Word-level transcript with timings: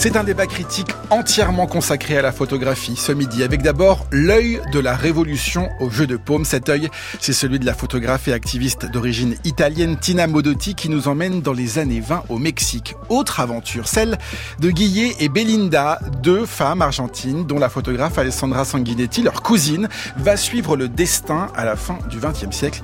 C'est 0.00 0.16
un 0.16 0.22
débat 0.22 0.46
critique 0.46 0.90
entièrement 1.10 1.66
consacré 1.66 2.16
à 2.16 2.22
la 2.22 2.30
photographie 2.30 2.94
ce 2.94 3.10
midi, 3.10 3.42
avec 3.42 3.62
d'abord 3.62 4.06
l'œil 4.12 4.60
de 4.72 4.78
la 4.78 4.94
révolution 4.94 5.68
au 5.80 5.90
jeu 5.90 6.06
de 6.06 6.16
paume. 6.16 6.44
Cet 6.44 6.68
œil, 6.68 6.88
c'est 7.18 7.32
celui 7.32 7.58
de 7.58 7.66
la 7.66 7.74
photographe 7.74 8.28
et 8.28 8.32
activiste 8.32 8.88
d'origine 8.92 9.34
italienne 9.44 9.96
Tina 9.98 10.28
Modotti 10.28 10.76
qui 10.76 10.88
nous 10.88 11.08
emmène 11.08 11.40
dans 11.40 11.52
les 11.52 11.80
années 11.80 11.98
20 11.98 12.26
au 12.28 12.38
Mexique. 12.38 12.94
Autre 13.08 13.40
aventure, 13.40 13.88
celle 13.88 14.18
de 14.60 14.70
Guillet 14.70 15.16
et 15.18 15.28
Belinda, 15.28 15.98
deux 16.22 16.46
femmes 16.46 16.80
argentines 16.80 17.44
dont 17.44 17.58
la 17.58 17.68
photographe 17.68 18.18
Alessandra 18.18 18.64
Sanguinetti, 18.64 19.22
leur 19.22 19.42
cousine, 19.42 19.88
va 20.16 20.36
suivre 20.36 20.76
le 20.76 20.88
destin 20.88 21.48
à 21.56 21.64
la 21.64 21.74
fin 21.74 21.98
du 22.08 22.18
XXe 22.20 22.54
siècle. 22.54 22.82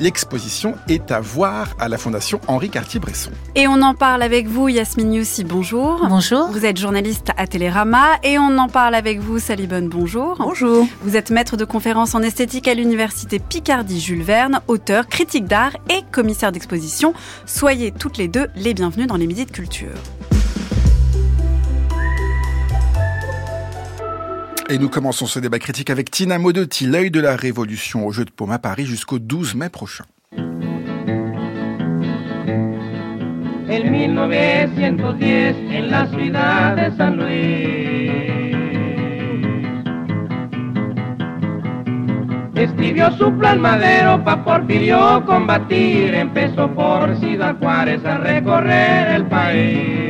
L'exposition 0.00 0.76
est 0.88 1.10
à 1.10 1.20
voir 1.20 1.68
à 1.78 1.90
la 1.90 1.98
Fondation 1.98 2.40
Henri 2.46 2.70
Cartier-Bresson. 2.70 3.32
Et 3.54 3.68
on 3.68 3.82
en 3.82 3.94
parle 3.94 4.22
avec 4.22 4.46
vous, 4.46 4.68
Yasmine 4.68 5.12
Youssi, 5.12 5.44
bonjour. 5.44 6.06
Bonjour. 6.08 6.37
Vous 6.46 6.64
êtes 6.64 6.78
journaliste 6.78 7.30
à 7.36 7.46
Télérama 7.46 8.18
et 8.22 8.38
on 8.38 8.56
en 8.58 8.68
parle 8.68 8.94
avec 8.94 9.18
vous, 9.18 9.38
Salibonne, 9.38 9.88
bonjour. 9.88 10.36
Bonjour. 10.38 10.86
Vous 11.02 11.16
êtes 11.16 11.30
maître 11.30 11.56
de 11.56 11.64
conférences 11.64 12.14
en 12.14 12.22
esthétique 12.22 12.68
à 12.68 12.74
l'université 12.74 13.38
Picardie 13.38 14.00
Jules 14.00 14.22
Verne, 14.22 14.60
auteur, 14.68 15.08
critique 15.08 15.46
d'art 15.46 15.76
et 15.90 16.02
commissaire 16.12 16.52
d'exposition. 16.52 17.12
Soyez 17.44 17.90
toutes 17.90 18.18
les 18.18 18.28
deux 18.28 18.46
les 18.54 18.72
bienvenus 18.72 19.08
dans 19.08 19.16
les 19.16 19.26
Midis 19.26 19.46
de 19.46 19.50
Culture. 19.50 19.94
Et 24.70 24.78
nous 24.78 24.88
commençons 24.88 25.26
ce 25.26 25.40
débat 25.40 25.58
critique 25.58 25.90
avec 25.90 26.10
Tina 26.10 26.38
Modotti, 26.38 26.86
l'œil 26.86 27.10
de 27.10 27.20
la 27.20 27.36
révolution 27.36 28.06
au 28.06 28.12
jeu 28.12 28.24
de 28.24 28.30
paume 28.30 28.52
à 28.52 28.58
Paris 28.58 28.86
jusqu'au 28.86 29.18
12 29.18 29.54
mai 29.54 29.70
prochain. 29.70 30.04
En 33.68 33.92
1910 33.92 35.56
en 35.70 35.90
la 35.90 36.06
ciudad 36.08 36.76
de 36.76 36.96
San 36.96 37.16
Luis. 37.16 38.28
Escribió 42.54 43.10
su 43.12 43.32
plan 43.38 43.60
Madero 43.60 44.24
pa' 44.24 44.42
Porfirio 44.42 45.24
combatir, 45.26 46.14
empezó 46.14 46.68
por 46.74 47.16
Ciudad 47.20 47.56
Juárez 47.58 48.04
a 48.04 48.18
recorrer 48.18 49.14
el 49.14 49.26
país. 49.26 50.08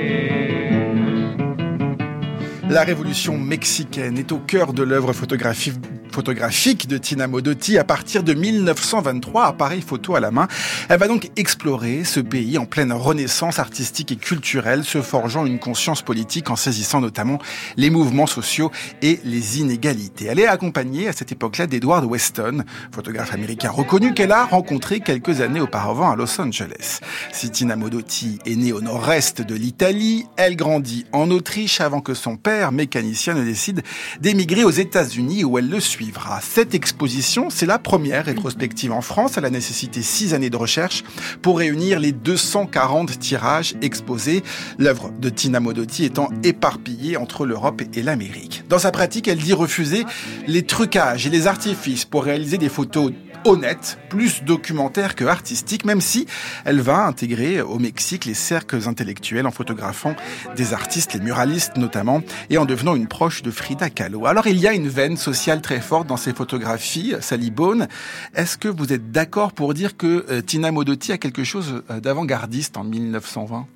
La 2.70 2.84
révolution 2.84 3.37
mexicaine 3.39 4.19
est 4.19 4.31
au 4.33 4.39
cœur 4.39 4.72
de 4.72 4.83
l'œuvre 4.83 5.12
photographique 5.12 5.97
photographique 6.19 6.88
de 6.88 6.98
Tina 6.98 7.28
Modotti 7.28 7.78
à 7.78 7.84
partir 7.84 8.24
de 8.24 8.34
1923, 8.34 9.44
appareil 9.44 9.80
photo 9.80 10.16
à 10.16 10.20
la 10.20 10.33
main. 10.33 10.48
Elle 10.88 10.98
va 10.98 11.06
donc 11.06 11.30
explorer 11.36 12.02
ce 12.02 12.19
pays 12.19 12.58
en 12.58 12.64
pleine 12.66 12.92
renaissance 12.92 13.60
artistique 13.60 14.10
et 14.10 14.16
culturelle, 14.16 14.83
se 14.83 15.00
forgeant 15.00 15.47
une 15.47 15.60
conscience 15.60 16.02
politique 16.02 16.50
en 16.50 16.56
saisissant 16.56 17.00
notamment 17.00 17.38
les 17.77 17.88
mouvements 17.88 18.27
sociaux 18.27 18.72
et 19.00 19.20
les 19.22 19.60
inégalités. 19.60 20.25
Elle 20.25 20.41
est 20.41 20.48
accompagnée 20.48 21.06
à 21.06 21.12
cette 21.12 21.30
époque-là 21.30 21.69
d'Edward 21.69 22.05
Weston, 22.05 22.64
photographe 22.91 23.32
américain 23.32 23.70
reconnu 23.70 24.12
qu'elle 24.12 24.32
a 24.32 24.44
rencontré 24.44 24.98
quelques 24.98 25.41
années 25.41 25.60
auparavant 25.60 26.10
à 26.10 26.16
Los 26.16 26.41
Angeles. 26.41 26.98
Si 27.32 27.48
Tina 27.48 27.77
Modotti 27.77 28.41
est 28.44 28.56
née 28.56 28.72
au 28.72 28.80
nord-est 28.80 29.41
de 29.41 29.55
l'Italie, 29.55 30.27
elle 30.36 30.56
grandit 30.56 31.06
en 31.12 31.30
Autriche 31.30 31.80
avant 31.80 32.00
que 32.00 32.14
son 32.14 32.36
père, 32.36 32.72
mécanicien, 32.72 33.34
ne 33.34 33.44
décide 33.44 33.82
d'émigrer 34.20 34.64
aux 34.64 34.70
États-Unis 34.70 35.44
où 35.44 35.59
elle 35.59 35.69
le 35.69 35.78
suit. 35.78 36.07
Cette 36.41 36.74
exposition, 36.74 37.50
c'est 37.50 37.66
la 37.66 37.78
première 37.78 38.24
rétrospective 38.24 38.92
en 38.92 39.00
France. 39.00 39.36
Elle 39.36 39.44
a 39.44 39.50
nécessité 39.50 40.02
six 40.02 40.34
années 40.34 40.50
de 40.50 40.56
recherche 40.56 41.04
pour 41.42 41.58
réunir 41.58 42.00
les 42.00 42.12
240 42.12 43.19
tirages 43.19 43.74
exposés, 43.82 44.42
l'œuvre 44.78 45.10
de 45.19 45.28
Tina 45.28 45.60
Modotti 45.60 46.04
étant 46.04 46.30
éparpillée 46.42 47.16
entre 47.16 47.46
l'Europe 47.46 47.82
et 47.94 48.02
l'Amérique. 48.02 48.64
Dans 48.69 48.78
sa 48.78 48.91
pratique, 48.91 49.28
elle 49.28 49.38
dit 49.38 49.52
refuser 49.52 50.04
les 50.46 50.62
trucages 50.62 51.26
et 51.26 51.30
les 51.30 51.46
artifices 51.46 52.04
pour 52.04 52.25
réaliser 52.25 52.58
des 52.58 52.69
photos 52.69 53.12
honnête, 53.44 53.99
plus 54.09 54.43
documentaire 54.44 55.15
que 55.15 55.25
artistique, 55.25 55.84
même 55.84 56.00
si 56.00 56.26
elle 56.65 56.81
va 56.81 57.06
intégrer 57.06 57.60
au 57.60 57.78
Mexique 57.78 58.25
les 58.25 58.34
cercles 58.34 58.88
intellectuels 58.88 59.47
en 59.47 59.50
photographant 59.50 60.15
des 60.56 60.72
artistes, 60.72 61.15
les 61.15 61.21
muralistes 61.21 61.76
notamment, 61.76 62.22
et 62.50 62.59
en 62.59 62.65
devenant 62.65 62.94
une 62.94 63.06
proche 63.06 63.43
de 63.43 63.50
Frida 63.50 63.91
Kahlo. 63.91 64.26
Alors 64.26 64.47
il 64.47 64.59
y 64.59 64.66
a 64.66 64.72
une 64.72 64.88
veine 64.88 65.16
sociale 65.16 65.60
très 65.60 65.81
forte 65.81 66.06
dans 66.06 66.16
ces 66.16 66.32
photographies, 66.32 67.15
Sally 67.21 67.50
Bone. 67.50 67.88
Est-ce 68.34 68.59
que 68.59 68.69
vous 68.69 68.93
êtes 68.93 69.10
d'accord 69.10 69.53
pour 69.53 69.75
dire 69.75 69.97
que 69.97 70.26
euh, 70.31 70.41
Tina 70.41 70.70
Modotti 70.70 71.12
a 71.12 71.19
quelque 71.19 71.44
chose 71.44 71.82
euh, 71.91 72.00
d'avant-gardiste 72.00 72.76
en 72.76 72.84
1920 72.84 73.66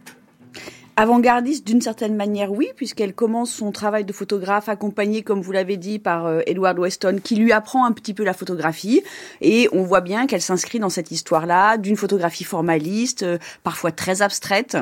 avant-gardiste 0.96 1.66
d'une 1.66 1.80
certaine 1.80 2.16
manière, 2.16 2.52
oui, 2.52 2.68
puisqu'elle 2.76 3.14
commence 3.14 3.50
son 3.50 3.72
travail 3.72 4.04
de 4.04 4.12
photographe 4.12 4.68
accompagnée, 4.68 5.22
comme 5.22 5.40
vous 5.40 5.52
l'avez 5.52 5.76
dit, 5.76 5.98
par 5.98 6.26
euh, 6.26 6.40
Edward 6.46 6.78
Weston, 6.78 7.18
qui 7.22 7.36
lui 7.36 7.52
apprend 7.52 7.84
un 7.84 7.92
petit 7.92 8.14
peu 8.14 8.24
la 8.24 8.34
photographie. 8.34 9.02
Et 9.40 9.68
on 9.72 9.82
voit 9.82 10.02
bien 10.02 10.26
qu'elle 10.26 10.42
s'inscrit 10.42 10.78
dans 10.78 10.90
cette 10.90 11.10
histoire-là 11.10 11.78
d'une 11.78 11.96
photographie 11.96 12.44
formaliste, 12.44 13.22
euh, 13.22 13.38
parfois 13.62 13.92
très 13.92 14.22
abstraite 14.22 14.76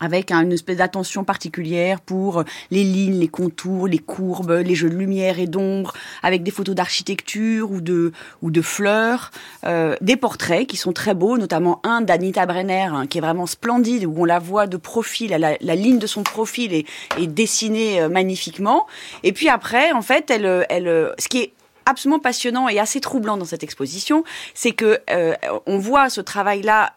avec 0.00 0.32
une 0.32 0.52
espèce 0.52 0.78
d'attention 0.78 1.24
particulière 1.24 2.00
pour 2.00 2.44
les 2.70 2.84
lignes, 2.84 3.18
les 3.18 3.28
contours, 3.28 3.86
les 3.86 3.98
courbes, 3.98 4.62
les 4.64 4.74
jeux 4.74 4.90
de 4.90 4.96
lumière 4.96 5.38
et 5.38 5.46
d'ombre, 5.46 5.92
avec 6.22 6.42
des 6.42 6.50
photos 6.50 6.74
d'architecture 6.74 7.70
ou 7.70 7.80
de 7.80 8.12
ou 8.40 8.50
de 8.50 8.62
fleurs, 8.62 9.30
euh, 9.64 9.94
des 10.00 10.16
portraits 10.16 10.66
qui 10.66 10.76
sont 10.76 10.92
très 10.92 11.14
beaux, 11.14 11.38
notamment 11.38 11.80
un 11.84 12.00
d'Anita 12.00 12.46
Brenner 12.46 12.88
hein, 12.92 13.06
qui 13.06 13.18
est 13.18 13.20
vraiment 13.20 13.46
splendide 13.46 14.04
où 14.06 14.14
on 14.16 14.24
la 14.24 14.38
voit 14.38 14.66
de 14.66 14.76
profil, 14.76 15.30
la, 15.30 15.74
ligne 15.74 15.98
de 15.98 16.06
son 16.06 16.22
profil 16.22 16.72
est, 16.74 16.86
est 17.18 17.26
dessinée 17.26 18.00
euh, 18.00 18.08
magnifiquement. 18.08 18.86
Et 19.22 19.32
puis 19.32 19.48
après, 19.48 19.92
en 19.92 20.02
fait, 20.02 20.30
elle, 20.30 20.66
elle, 20.68 21.12
ce 21.18 21.28
qui 21.28 21.38
est 21.38 21.52
absolument 21.86 22.18
passionnant 22.18 22.68
et 22.68 22.78
assez 22.78 23.00
troublant 23.00 23.36
dans 23.36 23.44
cette 23.44 23.62
exposition, 23.62 24.24
c'est 24.54 24.72
que 24.72 25.00
euh, 25.10 25.34
on 25.66 25.78
voit 25.78 26.10
ce 26.10 26.20
travail-là 26.20 26.94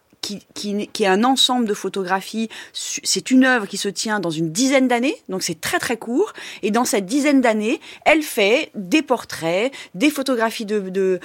qui, 0.53 0.89
est 1.03 1.07
un 1.07 1.23
ensemble 1.23 1.65
de 1.67 1.73
photographies. 1.73 2.49
C'est 2.73 3.31
une 3.31 3.45
œuvre 3.45 3.67
qui 3.67 3.77
se 3.77 3.89
tient 3.89 4.19
dans 4.19 4.31
une 4.31 4.51
dizaine 4.51 4.87
d'années, 4.87 5.15
donc 5.29 5.43
c'est 5.43 5.59
très 5.59 5.79
très 5.79 5.97
court. 5.97 6.33
Et 6.63 6.71
dans 6.71 6.85
cette 6.85 7.05
dizaine 7.05 7.41
d'années, 7.41 7.79
elle 8.05 8.23
fait 8.23 8.71
des 8.75 9.01
portraits, 9.01 9.71
des 9.93 10.09
photographies 10.09 10.65
de, 10.65 10.89
de, 10.89 11.19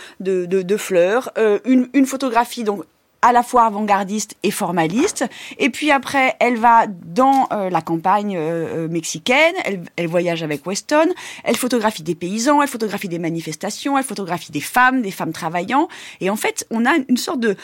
de, 0.46 0.76
fleurs, 0.76 1.30
euh, 1.38 1.58
une, 1.64 1.88
une 1.94 2.06
photographie 2.06 2.64
donc 2.64 2.84
à 3.22 3.32
la 3.32 3.42
fois 3.42 3.64
avant-gardiste 3.64 4.36
et 4.42 4.50
formaliste. 4.50 5.24
Et 5.58 5.70
puis 5.70 5.90
après, 5.90 6.36
elle 6.40 6.56
va 6.56 6.86
dans 6.86 7.48
euh, 7.52 7.70
la 7.70 7.82
campagne 7.82 8.36
euh, 8.38 8.88
mexicaine, 8.88 9.54
elle, 9.96 10.08
voyage 10.08 10.42
avec 10.42 10.66
Weston, 10.66 11.08
elle 11.44 11.56
photographie 11.56 12.02
des 12.02 12.14
paysans, 12.14 12.62
elle 12.62 12.68
photographie 12.68 13.08
des 13.08 13.18
manifestations, 13.18 13.98
elle 13.98 14.04
photographie 14.04 14.52
des 14.52 14.60
femmes, 14.60 15.02
des 15.02 15.10
femmes 15.10 15.32
travaillant. 15.32 15.88
Et 16.20 16.30
en 16.30 16.36
fait, 16.36 16.66
on 16.70 16.86
a 16.86 16.92
une 17.08 17.16
sorte 17.16 17.40
de 17.40 17.56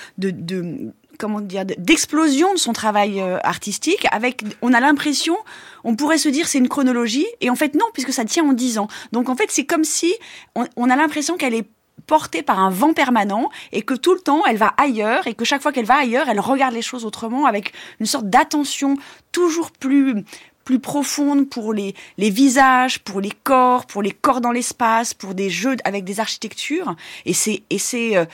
comment 1.17 1.41
dire 1.41 1.65
d'explosion 1.65 2.53
de 2.53 2.59
son 2.59 2.73
travail 2.73 3.21
euh, 3.21 3.39
artistique 3.43 4.07
avec 4.11 4.43
on 4.63 4.73
a 4.73 4.81
l'impression 4.81 5.37
on 5.85 5.97
pourrait 5.97 6.19
se 6.19 6.29
dire 6.29 6.49
c'est 6.49 6.59
une 6.59 6.69
chronologie 6.69 7.27
et 7.41 7.51
en 7.51 7.57
fait 7.57 7.75
non 7.75 7.87
puisque 7.93 8.13
ça 8.13 8.25
tient 8.25 8.45
en 8.45 8.53
dix 8.53 8.79
ans 8.79 8.89
donc 9.13 9.29
en 9.29 9.37
fait 9.37 9.51
c'est 9.51 9.65
comme 9.65 9.85
si 9.85 10.15
on, 10.55 10.91
a 10.91 10.97
l'impression 10.97 11.37
qu'elle 11.37 11.55
est 11.55 11.69
portée 12.07 12.43
par 12.43 12.61
un 12.61 12.71
vent 12.71 12.93
permanent 12.93 13.51
et 13.73 13.83
que 13.83 13.95
tout 13.95 14.15
le 14.15 14.21
temps 14.21 14.45
elle 14.47 14.57
va 14.57 14.75
ailleurs 14.77 15.27
et 15.27 15.35
que 15.35 15.45
chaque 15.45 15.63
fois 15.63 15.73
qu'elle 15.73 15.87
va 15.87 15.97
ailleurs 15.97 16.29
elle 16.29 16.41
regarde 16.41 16.75
les 16.75 16.83
choses 16.83 17.05
autrement 17.05 17.47
avec 17.47 17.73
une 18.01 18.07
sorte 18.07 18.29
d'attention 18.29 18.97
toujours 19.33 19.71
plus 19.71 20.25
plus 20.67 20.81
profonde 20.81 21.49
pour 21.49 21.73
les, 21.73 21.95
les 22.19 22.29
visages, 22.29 22.99
pour 22.99 23.21
les 23.21 23.31
corps, 23.31 23.87
pour 23.87 24.03
les 24.03 24.11
corps 24.11 24.41
dans 24.41 24.51
l'espace, 24.51 25.15
pour 25.15 25.33
des 25.35 25.49
jeux 25.49 25.77
avec 25.85 26.03
des 26.03 26.19
architectures. 26.19 26.97
Et 27.25 27.33
c'est 27.33 27.63
et 27.71 27.79
c'est 27.79 28.17
euh, 28.17 28.27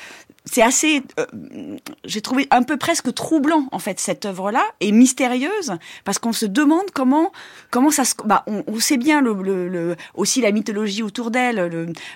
c'est 0.44 0.62
assez, 0.62 1.02
euh, 1.20 1.26
j'ai 2.04 2.20
trouvé 2.20 2.48
un 2.50 2.62
peu 2.62 2.76
presque 2.76 3.14
troublant 3.14 3.68
en 3.70 3.78
fait 3.78 4.00
cette 4.00 4.26
œuvre-là 4.26 4.64
et 4.80 4.90
mystérieuse 4.90 5.74
parce 6.04 6.18
qu'on 6.18 6.32
se 6.32 6.46
demande 6.46 6.90
comment 6.92 7.30
comment 7.70 7.90
ça 7.90 8.04
se, 8.04 8.14
bah, 8.24 8.42
on, 8.46 8.64
on 8.66 8.80
sait 8.80 8.96
bien 8.96 9.20
le, 9.20 9.34
le, 9.68 9.96
aussi 10.14 10.40
la 10.40 10.50
mythologie 10.50 11.02
autour 11.02 11.30
d'elle, 11.30 11.56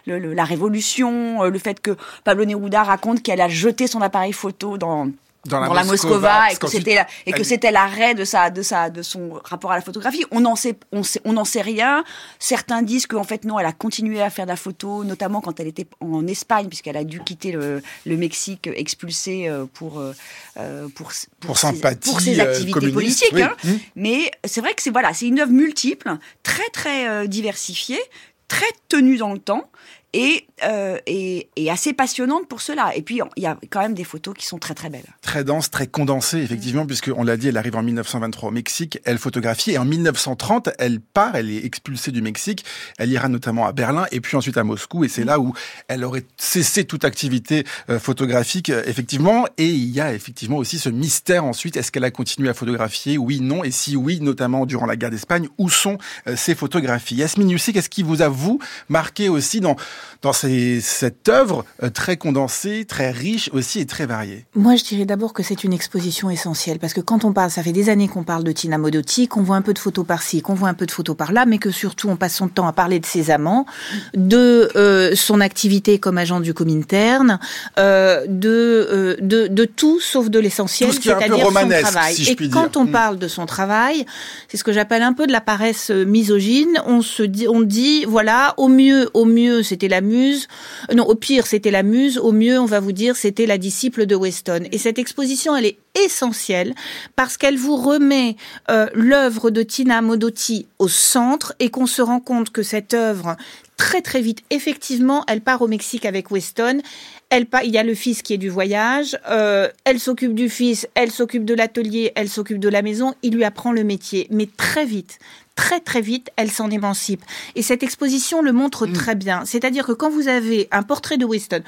le, 0.07 0.35
la 0.35 0.45
révolution, 0.45 1.45
euh, 1.45 1.51
le 1.51 1.59
fait 1.59 1.81
que 1.81 1.97
Pablo 2.25 2.45
Neruda 2.45 2.83
raconte 2.83 3.23
qu'elle 3.23 3.41
a 3.41 3.49
jeté 3.49 3.87
son 3.87 4.03
appareil 4.03 4.33
photo 4.33 4.77
dans 4.77 5.09
dans 5.47 5.61
la, 5.61 5.85
Moscova, 5.85 6.53
et 6.53 6.57
que 6.57 6.67
c'était 6.67 7.05
et 7.27 7.33
que 7.33 7.43
c'était 7.43 7.71
l'arrêt 7.71 8.15
de 8.15 8.25
sa 8.25 8.51
de 8.51 8.63
sa 8.63 8.91
de 8.91 9.03
son 9.03 9.41
rapport 9.45 9.73
à 9.73 9.77
la 9.77 9.83
photographie. 9.83 10.25
On 10.31 10.41
n'en 10.41 10.57
sait 10.57 10.77
on 10.93 11.03
sait 11.03 11.21
on 11.25 11.35
n'en 11.35 11.45
sait 11.45 11.63
rien. 11.63 12.05
Certains 12.39 12.83
disent 12.83 13.07
qu'en 13.07 13.25
fait 13.25 13.45
non, 13.45 13.59
elle 13.59 13.67
a 13.67 13.73
continué 13.73 14.23
à 14.23 14.31
faire 14.31 14.47
de 14.47 14.51
la 14.51 14.57
photo, 14.57 15.05
notamment 15.05 15.41
quand 15.41 15.61
elle 15.61 15.69
était 15.69 15.87
en 16.01 16.27
Espagne 16.27 16.69
puisqu'elle 16.69 16.97
a 16.97 17.05
dû 17.05 17.21
quitter 17.21 17.53
le, 17.53 17.83
le 18.05 18.17
Mexique 18.17 18.69
expulsée 18.75 19.49
euh, 19.49 19.67
pour 19.73 19.99
euh, 19.99 20.13
euh, 20.59 20.89
pour 20.95 21.13
pour, 21.41 21.59
ses, 21.59 21.81
pour 22.01 22.21
ses 22.21 22.41
activités 22.41 22.91
politiques. 22.91 23.35
Hein. 23.35 23.55
Mmh. 23.65 23.71
Mais 23.97 24.31
c'est 24.45 24.61
vrai 24.61 24.75
que 24.75 24.83
c'est 24.83 24.91
voilà, 24.91 25.13
c'est 25.15 25.27
une 25.27 25.41
œuvre 25.41 25.53
multiple, 25.53 26.17
très 26.43 26.69
très 26.73 27.29
diversifiée, 27.29 28.01
très 28.49 28.67
tenue 28.89 29.17
dans 29.17 29.33
le 29.33 29.39
temps 29.39 29.71
et, 30.17 30.47
euh, 30.65 30.97
et, 31.07 31.51
et 31.57 31.71
assez 31.71 31.93
passionnante 31.93 32.49
pour 32.49 32.63
cela. 32.63 32.97
Et 32.97 33.03
puis, 33.03 33.21
il 33.37 33.43
y 33.43 33.47
a 33.47 33.59
quand 33.69 33.81
même 33.81 33.93
des 33.93 34.03
photos 34.03 34.35
qui 34.35 34.47
sont 34.47 34.57
très 34.57 34.73
très 34.73 34.89
belles. 34.89 35.05
Très 35.21 35.45
dense, 35.45 35.71
très 35.71 35.87
condensée, 35.87 36.39
effectivement, 36.39 36.85
mm. 36.85 36.87
puisque 36.87 37.11
on 37.15 37.23
l'a 37.23 37.37
dit, 37.37 37.49
elle 37.49 37.59
arrive 37.59 37.77
en 37.77 37.83
1923 37.83 38.49
au 38.49 38.53
Mexique, 38.53 38.99
elle 39.05 39.19
photographie, 39.19 39.73
et 39.73 39.79
en 39.79 39.85
1930, 39.85 40.71
elle 40.79 41.01
part, 41.01 41.37
elle 41.37 41.51
est 41.51 41.67
expulsée 41.67 42.13
du 42.13 42.23
Mexique, 42.23 42.65
elle 42.99 43.11
ira 43.11 43.29
notamment 43.29 43.67
à 43.67 43.73
Berlin, 43.73 44.07
et 44.11 44.23
puis 44.23 44.39
ensuite 44.39 44.57
à 44.57 44.65
Moscou, 44.65 45.05
et 45.05 45.09
c'est 45.09 45.25
mm. 45.25 45.27
là 45.27 45.39
où 45.39 45.53
elle 45.89 46.03
aurait 46.03 46.25
cessé 46.39 46.85
toute 46.85 47.05
activité 47.05 47.65
euh, 47.91 47.99
photographique, 47.99 48.71
euh, 48.71 48.83
effectivement, 48.87 49.47
et 49.59 49.69
il 49.69 49.91
y 49.91 50.01
a 50.01 50.15
effectivement 50.15 50.57
aussi 50.57 50.79
ce 50.79 50.89
mystère 50.89 51.45
ensuite, 51.45 51.77
est-ce 51.77 51.93
qu'elle 51.93 52.05
a 52.05 52.11
continué 52.11 52.49
à 52.49 52.55
photographier, 52.55 53.19
oui, 53.19 53.43
non, 53.43 53.65
et 53.65 53.71
si 53.71 53.97
oui, 53.97 54.21
notamment 54.23 54.65
durant 54.65 54.87
la 54.87 54.97
guerre 54.97 55.11
d'Espagne, 55.11 55.49
où 55.59 55.69
sont 55.69 55.99
euh, 56.27 56.37
ces 56.37 56.55
photographies? 56.55 57.17
Yasmine 57.17 57.51
Youssé, 57.51 57.75
qu'est-ce 57.75 57.91
qui 57.91 58.03
vous 58.03 58.23
a, 58.23 58.29
vous, 58.29 58.61
marqué 58.89 59.29
aussi 59.29 59.61
dans, 59.61 59.77
dans 60.23 60.33
ces, 60.33 60.81
cette 60.81 61.29
œuvre 61.29 61.65
très 61.95 62.17
condensée, 62.17 62.85
très 62.85 63.11
riche 63.11 63.51
aussi 63.53 63.81
et 63.81 63.87
très 63.87 64.07
variée 64.07 64.47
Moi, 64.55 64.77
je 64.77 64.85
dirais 64.85 65.05
d'abord 65.05 65.33
que 65.33 65.43
c'est 65.43 65.65
une 65.65 65.73
exposition 65.73 66.31
essentielle, 66.31 66.79
parce 66.79 66.95
que 66.95 67.01
quand 67.01 67.25
on 67.25 67.33
parle, 67.33 67.51
ça 67.51 67.63
fait 67.63 67.73
des 67.73 67.89
années 67.89 68.09
qu'on 68.09 68.25
parle 68.25 68.45
de 68.45 68.53
Tina 68.53 68.79
Modotti, 68.79 69.29
qu'on 69.29 69.43
voit 69.43 69.57
un 69.57 69.63
peu 69.63 69.75
de 69.75 69.79
photos 69.79 70.07
par-ci, 70.07 70.43
qu'on 70.43 70.55
voit 70.55 70.69
un 70.69 70.75
peu 70.75 70.87
de 70.87 70.91
photos 70.91 71.17
par-là, 71.17 71.47
mais 71.47 71.59
que 71.59 71.71
surtout 71.71 72.09
on 72.09 72.17
passe 72.17 72.37
son 72.37 72.49
temps 72.49 72.67
à 72.67 72.73
parler 72.73 72.99
de 72.99 73.07
ses 73.07 73.31
amants, 73.31 73.67
de 74.15 74.71
euh, 74.77 75.15
son 75.15 75.41
activité 75.41 75.99
comme 75.99 76.19
agent 76.19 76.41
du 76.41 76.55
Comintern, 76.55 77.39
euh, 77.79 78.25
de, 78.29 78.49
euh, 78.49 79.17
de, 79.21 79.47
de 79.47 79.65
tout 79.65 80.01
sauf 80.01 80.29
de 80.31 80.39
l'essentiel, 80.39 80.93
c'est-à-dire 80.93 81.47
son 81.47 81.53
travail. 81.53 82.15
Et 82.29 82.49
quand 82.49 82.77
on 82.77 82.85
mm. 82.85 82.91
parle 82.91 83.19
de 83.19 83.29
son 83.29 83.47
travail, 83.47 84.07
c'est 84.49 84.57
ce 84.57 84.65
que 84.65 84.73
j'appelle 84.73 85.03
un 85.03 85.13
peu 85.13 85.27
de 85.27 85.33
la 85.33 85.41
paresse 85.41 85.91
misogyne. 85.91 86.81
On 86.87 87.03
se 87.03 87.23
dit, 87.23 87.49
on 87.49 87.61
dit, 87.61 88.05
voilà, 88.05 88.55
au 88.57 88.69
mieux, 88.69 89.11
au 89.15 89.25
mieux, 89.25 89.63
c'était 89.63 89.89
la 89.89 89.96
muse. 90.01 90.49
Non, 90.95 91.05
au 91.05 91.15
pire, 91.15 91.47
c'était 91.47 91.71
la 91.71 91.83
muse. 91.83 92.19
Au 92.19 92.33
mieux, 92.33 92.59
on 92.59 92.67
va 92.67 92.81
vous 92.81 92.93
dire, 92.93 93.17
c'était 93.17 93.47
la 93.47 93.59
disciple 93.59 94.07
de 94.07 94.15
Weston. 94.15 94.65
Et 94.73 94.79
cette 94.79 94.99
exposition, 94.99 95.57
elle 95.57 95.67
est 95.67 95.79
essentielle 96.05 96.75
parce 97.15 97.37
qu'elle 97.37 97.57
vous 97.57 97.77
remet 97.77 98.37
euh, 98.71 98.87
l'œuvre 98.95 99.51
de 99.51 99.63
Tina 99.63 100.03
Modotti 100.03 100.67
au 100.79 100.89
centre 100.89 101.55
et 101.59 101.71
qu'on 101.71 101.87
se 101.87 102.03
rend 102.03 102.21
compte 102.21 102.51
que 102.51 102.63
cette 102.63 102.95
œuvre 102.95 103.37
très 103.77 104.01
très 104.01 104.21
vite, 104.21 104.43
effectivement, 104.51 105.25
elle 105.29 105.41
part 105.41 105.63
au 105.63 105.69
Mexique 105.69 106.07
avec 106.07 106.31
Weston. 106.31 106.81
Elle 107.29 107.47
il 107.65 107.71
y 107.73 107.79
a 107.79 107.83
le 107.83 107.95
fils 107.95 108.23
qui 108.23 108.35
est 108.35 108.39
du 108.39 108.49
voyage. 108.49 109.19
Euh, 109.29 109.69
elle 109.85 110.01
s'occupe 110.01 110.35
du 110.35 110.49
fils, 110.49 110.87
elle 110.95 111.11
s'occupe 111.11 111.45
de 111.45 111.55
l'atelier, 111.55 112.13
elle 112.15 112.29
s'occupe 112.29 112.59
de 112.59 112.69
la 112.69 112.83
maison. 112.83 113.15
Il 113.23 113.35
lui 113.35 113.45
apprend 113.45 113.73
le 113.73 113.85
métier, 113.85 114.27
mais 114.31 114.49
très 114.57 114.85
vite, 114.85 115.19
très 115.57 115.81
très 115.81 116.01
vite, 116.01 116.31
elle 116.37 116.51
s'en 116.51 116.71
émancipe. 116.71 117.25
Et 117.57 117.63
cette 117.63 117.83
exposition 117.83 118.43
le 118.43 118.53
montre 118.53 118.87
mm. 118.87 118.93
très 118.93 119.15
bien. 119.17 119.45
C'est-à-dire 119.45 119.87
que 119.87 119.93
quand 119.93 120.11
vous 120.11 120.29
avez 120.29 120.69
un 120.71 120.85
portrait 120.85 121.17
de 121.17 121.25
Weston, 121.25 121.63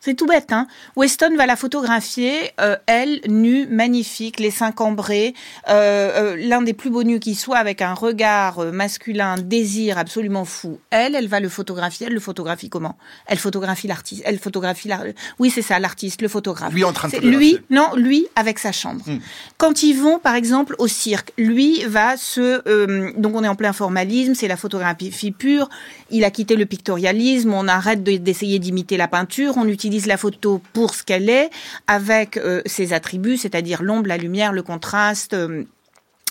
c'est 0.00 0.14
tout 0.14 0.26
bête, 0.26 0.52
hein. 0.52 0.68
Weston 0.94 1.34
va 1.36 1.46
la 1.46 1.56
photographier, 1.56 2.52
euh, 2.60 2.76
elle, 2.86 3.20
nue, 3.26 3.66
magnifique, 3.66 4.38
les 4.38 4.52
seins 4.52 4.70
cambrés, 4.70 5.34
euh, 5.68 6.34
euh, 6.34 6.36
l'un 6.38 6.62
des 6.62 6.72
plus 6.72 6.90
beaux 6.90 7.02
nus 7.02 7.18
qui 7.18 7.34
soit, 7.34 7.58
avec 7.58 7.82
un 7.82 7.94
regard 7.94 8.64
masculin, 8.72 9.32
un 9.32 9.40
désir 9.40 9.98
absolument 9.98 10.44
fou. 10.44 10.78
Elle, 10.90 11.16
elle 11.16 11.26
va 11.26 11.40
le 11.40 11.48
photographier. 11.48 12.06
Elle 12.06 12.14
le 12.14 12.20
photographie 12.20 12.70
comment? 12.70 12.96
Elle 13.26 13.38
photographie 13.38 13.88
l'artiste. 13.88 14.22
Elle 14.24 14.38
photographie 14.38 14.86
la... 14.86 15.02
Oui, 15.40 15.50
c'est 15.50 15.62
ça, 15.62 15.80
l'artiste, 15.80 16.22
le 16.22 16.28
photographe. 16.28 16.72
Lui 16.72 16.84
en 16.84 16.92
train 16.92 17.08
de 17.08 17.16
Lui, 17.18 17.58
non, 17.70 17.88
lui 17.96 18.28
avec 18.36 18.60
sa 18.60 18.70
chambre. 18.70 19.02
Hmm. 19.04 19.18
Quand 19.56 19.82
ils 19.82 19.94
vont, 19.94 20.20
par 20.20 20.36
exemple, 20.36 20.76
au 20.78 20.86
cirque, 20.86 21.32
lui 21.36 21.82
va 21.86 22.16
se... 22.16 23.18
donc 23.18 23.34
on 23.34 23.42
est 23.42 23.48
en 23.48 23.56
plein 23.56 23.72
formalisme, 23.72 24.34
c'est 24.34 24.48
la 24.48 24.56
photographie 24.56 25.32
pure. 25.32 25.68
Il 26.10 26.24
a 26.24 26.30
quitté 26.30 26.54
le 26.54 26.66
pictorialisme, 26.66 27.52
on 27.52 27.66
arrête 27.66 28.04
d'essayer 28.04 28.58
d'imiter 28.60 28.96
la 28.96 29.08
peinture, 29.08 29.54
on 29.56 29.66
utilise 29.66 29.87
utilise 29.88 30.06
la 30.06 30.18
photo 30.18 30.60
pour 30.74 30.94
ce 30.94 31.02
qu'elle 31.02 31.30
est, 31.30 31.50
avec 31.86 32.36
euh, 32.36 32.60
ses 32.66 32.92
attributs, 32.92 33.38
c'est-à-dire 33.38 33.82
l'ombre, 33.82 34.06
la 34.06 34.18
lumière, 34.18 34.52
le 34.52 34.62
contraste. 34.62 35.34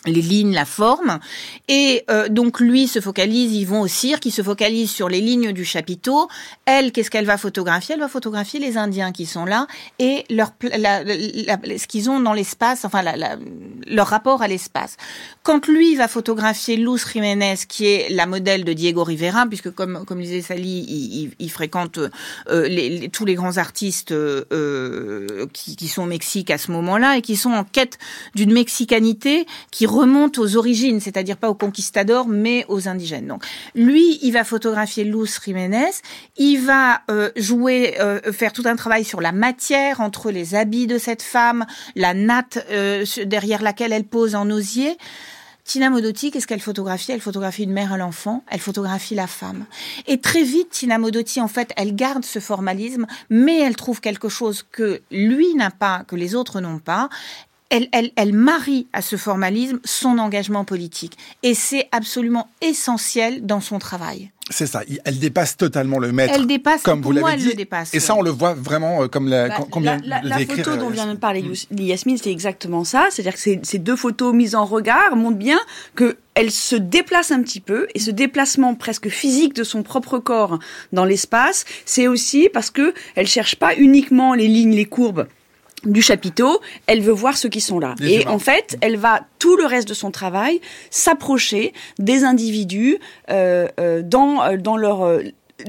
Euh, 0.05 0.11
les 0.11 0.21
lignes, 0.21 0.53
la 0.53 0.65
forme. 0.65 1.19
Et 1.67 2.03
euh, 2.09 2.29
donc 2.29 2.59
lui 2.59 2.87
se 2.87 2.99
focalise, 2.99 3.53
ils 3.53 3.65
vont 3.65 3.81
au 3.81 3.87
cirque, 3.87 4.25
ils 4.25 4.31
se 4.31 4.41
focalise 4.41 4.91
sur 4.91 5.09
les 5.09 5.21
lignes 5.21 5.51
du 5.51 5.65
chapiteau. 5.65 6.27
Elle, 6.65 6.91
qu'est-ce 6.91 7.09
qu'elle 7.09 7.25
va 7.25 7.37
photographier? 7.37 7.93
Elle 7.95 8.01
va 8.01 8.07
photographier 8.07 8.59
les 8.59 8.77
Indiens 8.77 9.11
qui 9.11 9.25
sont 9.25 9.45
là 9.45 9.67
et 9.99 10.25
leur 10.29 10.53
ce 10.61 11.87
qu'ils 11.87 12.09
ont 12.09 12.19
dans 12.19 12.33
l'espace, 12.33 12.85
enfin 12.85 13.03
leur 13.85 14.07
rapport 14.07 14.41
à 14.41 14.47
l'espace. 14.47 14.97
Quand 15.43 15.67
lui 15.67 15.95
va 15.95 16.07
photographier 16.07 16.77
Luz 16.77 17.05
Jiménez, 17.11 17.55
qui 17.67 17.85
est 17.85 18.09
la 18.09 18.25
modèle 18.25 18.63
de 18.63 18.73
Diego 18.73 19.03
Rivera, 19.03 19.45
puisque 19.47 19.71
comme 19.71 20.05
comme 20.05 20.21
disait 20.21 20.41
Sally, 20.41 21.31
il, 21.39 21.51
fréquente 21.51 21.99
euh, 22.49 22.67
les, 22.67 23.09
tous 23.09 23.25
les 23.25 23.35
grands 23.35 23.57
artistes 23.57 24.11
euh, 24.11 25.45
qui, 25.53 25.75
qui 25.75 25.87
sont 25.87 26.03
au 26.03 26.07
Mexique 26.07 26.51
à 26.51 26.57
ce 26.57 26.71
moment-là 26.71 27.17
et 27.17 27.21
qui 27.21 27.35
sont 27.35 27.51
en 27.51 27.63
quête 27.63 27.97
d'une 28.35 28.53
mexicanité 28.53 29.45
qui 29.71 29.85
remonte 29.97 30.37
aux 30.37 30.55
origines, 30.55 30.99
c'est-à-dire 30.99 31.37
pas 31.37 31.49
aux 31.49 31.55
conquistadors, 31.55 32.27
mais 32.27 32.65
aux 32.67 32.87
indigènes. 32.87 33.27
Donc, 33.27 33.43
lui, 33.75 34.19
il 34.21 34.31
va 34.31 34.43
photographier 34.43 35.03
Luz 35.03 35.39
Jiménez, 35.43 35.91
il 36.37 36.59
va 36.59 37.01
euh, 37.09 37.31
jouer, 37.35 37.95
euh, 37.99 38.31
faire 38.31 38.53
tout 38.53 38.63
un 38.65 38.75
travail 38.75 39.03
sur 39.03 39.21
la 39.21 39.31
matière 39.31 40.01
entre 40.01 40.31
les 40.31 40.55
habits 40.55 40.87
de 40.87 40.97
cette 40.97 41.21
femme, 41.21 41.65
la 41.95 42.13
natte 42.13 42.65
euh, 42.71 43.05
derrière 43.25 43.61
laquelle 43.61 43.91
elle 43.91 44.05
pose 44.05 44.35
en 44.35 44.49
osier. 44.49 44.97
Tina 45.63 45.89
Modotti, 45.89 46.31
qu'est-ce 46.31 46.47
qu'elle 46.47 46.61
photographie? 46.61 47.11
Elle 47.11 47.19
photographie 47.19 47.63
une 47.63 47.73
mère 47.73 47.91
à 47.91 47.97
l'enfant, 47.97 48.41
elle 48.49 48.61
photographie 48.61 49.15
la 49.15 49.27
femme. 49.27 49.65
Et 50.07 50.21
très 50.21 50.43
vite, 50.43 50.69
Tina 50.69 50.97
Modotti, 50.97 51.41
en 51.41 51.49
fait, 51.49 51.73
elle 51.75 51.93
garde 51.93 52.23
ce 52.23 52.39
formalisme, 52.39 53.05
mais 53.29 53.59
elle 53.59 53.75
trouve 53.75 53.99
quelque 53.99 54.29
chose 54.29 54.65
que 54.71 55.01
lui 55.11 55.53
n'a 55.55 55.69
pas, 55.69 56.05
que 56.07 56.15
les 56.15 56.35
autres 56.35 56.61
n'ont 56.61 56.79
pas 56.79 57.09
elle, 57.69 57.89
elle, 57.91 58.11
elle, 58.15 58.33
marie 58.33 58.87
à 58.93 59.01
ce 59.01 59.15
formalisme 59.15 59.79
son 59.83 60.17
engagement 60.17 60.65
politique. 60.65 61.17
Et 61.43 61.53
c'est 61.53 61.87
absolument 61.91 62.49
essentiel 62.61 63.45
dans 63.45 63.61
son 63.61 63.79
travail. 63.79 64.31
C'est 64.49 64.65
ça, 64.67 64.81
elle 65.03 65.19
dépasse 65.19 65.57
totalement 65.57 65.99
le 65.99 66.13
maître. 66.13 66.33
Elle 66.35 66.47
dépasse, 66.47 66.81
comme 66.81 67.01
vous 67.01 67.11
l'avez 67.11 67.35
dit. 67.35 67.55
dépasse, 67.55 67.93
et 67.93 67.99
ça, 67.99 68.15
on 68.15 68.21
le 68.21 68.29
voit 68.29 68.53
vraiment 68.53 69.03
euh, 69.03 69.07
comme 69.07 69.27
la, 69.27 69.49
bah, 69.49 69.57
combien 69.69 69.97
la, 70.05 70.21
la, 70.21 70.37
la 70.39 70.45
photo 70.45 70.77
dont 70.77 70.89
vient 70.89 71.13
de 71.13 71.17
parler 71.17 71.43
Yasmine, 71.71 72.17
c'est 72.17 72.31
exactement 72.31 72.85
ça. 72.85 73.07
C'est-à-dire 73.09 73.33
que 73.33 73.39
ces, 73.39 73.59
ces 73.63 73.77
deux 73.77 73.97
photos 73.97 74.33
mises 74.33 74.55
en 74.55 74.63
regard 74.63 75.17
montrent 75.17 75.37
bien 75.37 75.59
que 75.95 76.17
elle 76.33 76.51
se 76.51 76.75
déplace 76.75 77.31
un 77.31 77.41
petit 77.41 77.59
peu 77.59 77.87
et 77.93 77.99
ce 77.99 78.11
déplacement 78.11 78.75
presque 78.75 79.09
physique 79.09 79.53
de 79.53 79.63
son 79.63 79.83
propre 79.83 80.19
corps 80.19 80.59
dans 80.93 81.03
l'espace, 81.03 81.65
c'est 81.85 82.07
aussi 82.07 82.47
parce 82.53 82.69
que 82.69 82.93
elle 83.15 83.27
cherche 83.27 83.55
pas 83.55 83.75
uniquement 83.75 84.33
les 84.33 84.47
lignes, 84.47 84.75
les 84.75 84.85
courbes 84.85 85.27
du 85.83 86.01
chapiteau, 86.01 86.59
elle 86.87 87.01
veut 87.01 87.13
voir 87.13 87.37
ceux 87.37 87.49
qui 87.49 87.61
sont 87.61 87.79
là. 87.79 87.95
et 88.01 88.25
en 88.27 88.39
fait, 88.39 88.77
elle 88.81 88.97
va 88.97 89.21
tout 89.39 89.55
le 89.55 89.65
reste 89.65 89.87
de 89.87 89.93
son 89.93 90.11
travail 90.11 90.59
s'approcher 90.89 91.73
des 91.99 92.23
individus 92.23 92.97
euh, 93.29 93.67
euh, 93.79 94.01
dans 94.03 94.43
euh, 94.43 94.57
dans 94.57 94.77
leur 94.77 95.19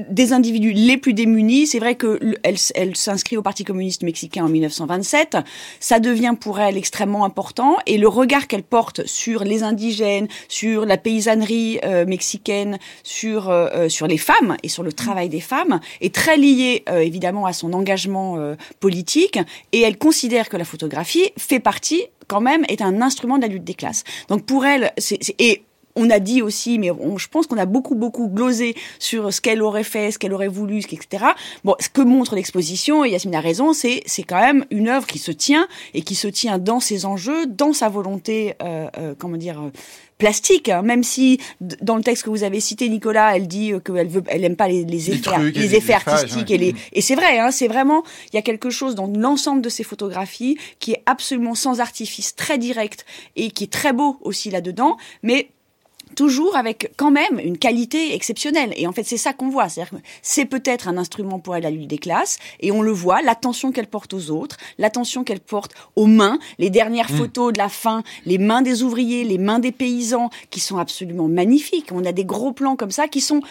des 0.09 0.33
individus 0.33 0.71
les 0.71 0.97
plus 0.97 1.13
démunis. 1.13 1.67
C'est 1.67 1.79
vrai 1.79 1.95
que 1.95 2.19
elle, 2.43 2.95
s'inscrit 2.95 3.37
au 3.37 3.41
Parti 3.41 3.63
communiste 3.63 4.03
mexicain 4.03 4.45
en 4.45 4.49
1927. 4.49 5.37
Ça 5.79 5.99
devient 5.99 6.35
pour 6.39 6.59
elle 6.59 6.77
extrêmement 6.77 7.25
important 7.25 7.77
et 7.85 7.97
le 7.97 8.07
regard 8.07 8.47
qu'elle 8.47 8.63
porte 8.63 9.05
sur 9.05 9.43
les 9.43 9.63
indigènes, 9.63 10.27
sur 10.47 10.85
la 10.85 10.97
paysannerie 10.97 11.79
euh, 11.83 12.05
mexicaine, 12.05 12.77
sur 13.03 13.49
euh, 13.49 13.67
euh, 13.73 13.89
sur 13.89 14.07
les 14.07 14.17
femmes 14.17 14.57
et 14.63 14.69
sur 14.69 14.83
le 14.83 14.93
travail 14.93 15.29
des 15.29 15.41
femmes 15.41 15.79
est 16.01 16.13
très 16.13 16.37
lié 16.37 16.83
évidemment 16.87 17.45
à 17.45 17.53
son 17.53 17.73
engagement 17.73 18.37
politique 18.79 19.39
et 19.71 19.81
elle 19.81 19.97
considère 19.97 20.49
que 20.49 20.57
la 20.57 20.65
photographie 20.65 21.31
fait 21.37 21.59
partie 21.59 22.03
quand 22.27 22.41
même 22.41 22.63
est 22.69 22.81
un 22.81 23.01
instrument 23.01 23.37
de 23.37 23.43
la 23.43 23.47
lutte 23.47 23.63
des 23.63 23.73
classes. 23.73 24.03
Donc 24.29 24.45
pour 24.45 24.65
elle, 24.65 24.91
c'est, 24.97 25.19
et 25.39 25.63
on 25.99 26.09
a 26.09 26.19
dit 26.19 26.41
aussi, 26.41 26.79
mais 26.79 26.91
je 27.17 27.27
pense 27.27 27.47
qu'on 27.47 27.57
a 27.57 27.65
beaucoup, 27.65 27.95
beaucoup 27.95 28.27
glosé 28.27 28.75
sur 28.99 29.33
ce 29.33 29.41
qu'elle 29.41 29.61
aurait 29.61 29.83
fait, 29.83 30.11
ce 30.11 30.19
qu'elle 30.19 30.33
aurait 30.33 30.47
voulu, 30.47 30.79
etc. 30.79 31.25
Bon, 31.63 31.75
ce 31.79 31.89
que 31.89 32.01
montre 32.01 32.35
l'exposition, 32.35 33.03
et 33.03 33.09
Yasmine 33.09 33.35
a 33.35 33.41
raison, 33.41 33.73
c'est, 33.73 34.01
c'est 34.05 34.23
quand 34.23 34.39
même 34.39 34.65
une 34.71 34.87
œuvre 34.87 35.05
qui 35.05 35.19
se 35.19 35.31
tient 35.31 35.67
et 35.93 36.01
qui 36.01 36.15
se 36.15 36.27
tient 36.27 36.57
dans 36.57 36.79
ses 36.79 37.05
enjeux, 37.05 37.45
dans 37.45 37.73
sa 37.73 37.89
volonté, 37.89 38.55
euh, 38.61 38.87
euh, 38.97 39.13
comment 39.17 39.37
dire, 39.37 39.61
plastique, 40.19 40.69
hein. 40.69 40.81
même 40.83 41.01
si 41.01 41.39
dans 41.61 41.95
le 41.95 42.03
texte 42.03 42.23
que 42.23 42.29
vous 42.29 42.43
avez 42.43 42.59
cité, 42.59 42.89
Nicolas, 42.89 43.35
elle 43.35 43.47
dit 43.47 43.71
qu'elle 43.83 44.09
veut, 44.09 44.23
elle 44.27 44.43
aime 44.43 44.57
pas 44.57 44.67
les, 44.67 44.83
les 44.83 45.11
effets, 45.11 45.31
les, 45.55 45.75
effets 45.75 45.93
artistiques 45.93 46.51
et 46.51 46.57
les, 46.57 46.75
et 46.91 47.01
c'est 47.01 47.15
vrai, 47.15 47.39
hein, 47.39 47.51
c'est 47.51 47.69
vraiment, 47.69 48.03
il 48.31 48.35
y 48.35 48.39
a 48.39 48.41
quelque 48.41 48.69
chose 48.69 48.95
dans 48.95 49.07
l'ensemble 49.07 49.61
de 49.61 49.69
ces 49.69 49.83
photographies 49.83 50.57
qui 50.79 50.91
est 50.91 51.03
absolument 51.05 51.55
sans 51.55 51.79
artifice, 51.79 52.35
très 52.35 52.57
direct 52.57 53.05
et 53.37 53.49
qui 53.49 53.63
est 53.63 53.71
très 53.71 53.93
beau 53.93 54.17
aussi 54.21 54.51
là-dedans, 54.51 54.97
mais 55.23 55.51
toujours 56.15 56.55
avec 56.55 56.91
quand 56.97 57.11
même 57.11 57.39
une 57.39 57.57
qualité 57.57 58.13
exceptionnelle. 58.15 58.73
Et 58.77 58.87
en 58.87 58.91
fait, 58.91 59.03
c'est 59.03 59.17
ça 59.17 59.33
qu'on 59.33 59.49
voit. 59.49 59.67
C'est 60.21 60.45
peut-être 60.45 60.87
un 60.87 60.97
instrument 60.97 61.39
pour 61.39 61.55
elle 61.55 61.65
à 61.65 61.71
l'huile 61.71 61.87
des 61.87 61.97
classes, 61.97 62.37
et 62.59 62.71
on 62.71 62.81
le 62.81 62.91
voit, 62.91 63.21
l'attention 63.21 63.71
qu'elle 63.71 63.87
porte 63.87 64.13
aux 64.13 64.29
autres, 64.31 64.57
l'attention 64.77 65.23
qu'elle 65.23 65.39
porte 65.39 65.73
aux 65.95 66.07
mains, 66.07 66.39
les 66.57 66.69
dernières 66.69 67.11
mm. 67.11 67.17
photos 67.17 67.53
de 67.53 67.57
la 67.57 67.69
fin, 67.69 68.03
les 68.25 68.37
mains 68.37 68.61
des 68.61 68.83
ouvriers, 68.83 69.23
les 69.23 69.37
mains 69.37 69.59
des 69.59 69.71
paysans, 69.71 70.29
qui 70.49 70.59
sont 70.59 70.77
absolument 70.77 71.27
magnifiques. 71.27 71.91
On 71.91 72.05
a 72.05 72.11
des 72.11 72.25
gros 72.25 72.51
plans 72.51 72.75
comme 72.75 72.91
ça 72.91 73.07
qui 73.07 73.21
sont 73.21 73.41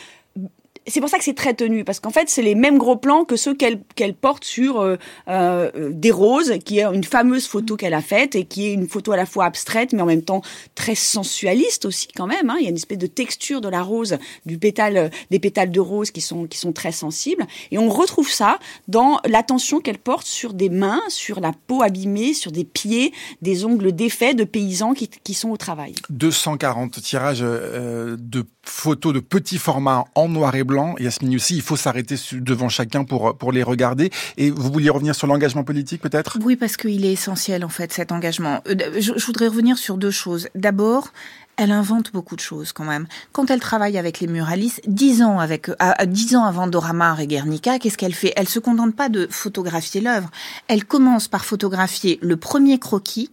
c'est 0.89 1.01
pour 1.01 1.09
ça 1.09 1.19
que 1.19 1.25
c'est 1.25 1.35
très 1.35 1.55
tenu, 1.55 1.85
parce 1.85 2.01
qu'en 2.01 2.11
fait, 2.11 2.29
c'est 2.29 2.43
les 2.43 2.55
mêmes 2.55 2.79
gros 2.79 2.97
plans 2.97 3.25
que 3.25 3.37
ceux 3.37 3.55
qu'elle 3.55 3.83
qu'elle 3.95 4.15
porte 4.15 4.45
sur 4.45 4.81
euh, 4.81 4.97
euh, 5.29 5.91
des 5.93 6.11
roses, 6.11 6.59
qui 6.65 6.79
est 6.79 6.85
une 6.85 7.05
fameuse 7.05 7.47
photo 7.47 7.77
qu'elle 7.77 7.95
a 7.95 8.03
faite 8.03 8.35
et 8.35 8.45
qui 8.45 8.67
est 8.67 8.73
une 8.73 8.89
photo 8.89 9.13
à 9.13 9.17
la 9.17 9.27
fois 9.27 9.45
abstraite, 9.45 9.93
mais 9.93 10.03
en 10.03 10.07
même 10.07 10.23
temps 10.23 10.43
très 10.75 10.95
sensualiste 10.95 11.85
aussi 11.85 12.09
quand 12.09 12.27
même. 12.27 12.51
Hein. 12.51 12.57
Il 12.59 12.65
y 12.65 12.67
a 12.67 12.71
une 12.71 12.77
espèce 12.77 12.99
de 12.99 13.07
texture 13.07 13.61
de 13.61 13.69
la 13.69 13.83
rose, 13.83 14.19
du 14.47 14.59
pétale, 14.59 15.11
des 15.31 15.39
pétales 15.39 15.71
de 15.71 15.81
rose 15.81 16.11
qui 16.11 16.21
sont 16.21 16.47
qui 16.47 16.59
sont 16.59 16.73
très 16.73 16.93
sensibles, 16.93 17.47
et 17.71 17.79
on 17.79 17.89
retrouve 17.89 18.31
ça 18.31 18.59
dans 18.87 19.21
l'attention 19.25 19.81
qu'elle 19.81 19.99
porte 19.99 20.27
sur 20.27 20.55
des 20.55 20.69
mains, 20.69 21.01
sur 21.09 21.41
la 21.41 21.53
peau 21.67 21.83
abîmée, 21.83 22.35
sur 22.35 22.53
des 22.53 22.65
pieds, 22.65 23.13
des 23.43 23.65
ongles 23.65 23.93
défaits 23.93 24.37
de 24.37 24.45
paysans 24.45 24.95
qui, 24.95 25.09
qui 25.09 25.35
sont 25.35 25.51
au 25.51 25.57
travail. 25.57 25.95
240 26.11 27.01
tirages 27.03 27.41
euh, 27.43 28.17
de 28.19 28.45
photos 28.69 29.13
de 29.15 29.21
petits 29.21 29.59
formats 29.59 30.05
en 30.15 30.29
noir 30.29 30.55
et 30.55 30.65
blanc. 30.65 30.95
Yasmine 30.99 31.35
aussi, 31.37 31.57
il 31.57 31.63
faut 31.63 31.77
s'arrêter 31.77 32.17
devant 32.33 32.69
chacun 32.69 33.05
pour, 33.05 33.37
pour 33.37 33.53
les 33.53 33.63
regarder. 33.63 34.11
Et 34.37 34.51
vous 34.51 34.71
vouliez 34.71 34.91
revenir 34.91 35.15
sur 35.15 35.27
l'engagement 35.27 35.65
politique 35.65 36.03
peut-être? 36.03 36.39
Oui, 36.45 36.57
parce 36.57 36.77
qu'il 36.77 37.05
est 37.05 37.13
essentiel 37.13 37.65
en 37.65 37.69
fait 37.69 37.93
cet 37.93 38.13
engagement. 38.13 38.63
Euh, 38.69 38.75
je, 39.01 39.13
je 39.17 39.27
voudrais 39.27 39.49
revenir 39.49 39.79
sur 39.79 39.97
deux 39.97 40.11
choses. 40.11 40.49
D'abord, 40.55 41.13
elle 41.59 41.73
invente 41.73 42.13
beaucoup 42.13 42.37
de 42.37 42.41
choses 42.41 42.73
quand 42.73 42.85
même. 42.85 43.07
Quand 43.33 43.51
elle 43.51 43.61
travaille 43.61 43.99
avec 43.99 44.21
les 44.21 44.29
muralistes, 44.29 44.81
dix 44.87 45.23
ans 45.23 45.41
avec, 45.41 45.71
dix 46.07 46.37
ans 46.37 46.45
avant 46.45 46.69
Dora 46.69 46.93
et 47.21 47.27
Guernica, 47.27 47.79
qu'est-ce 47.79 47.99
qu'elle 47.99 48.15
fait? 48.15 48.33
Elle 48.37 48.49
se 48.49 48.61
contente 48.61 48.95
pas 48.95 49.09
de 49.09 49.27
photographier 49.31 50.01
l'œuvre. 50.01 50.31
Elle 50.69 50.85
commence 50.85 51.29
par 51.29 51.45
photographier 51.45 52.19
le 52.23 52.37
premier 52.37 52.79
croquis 52.79 53.31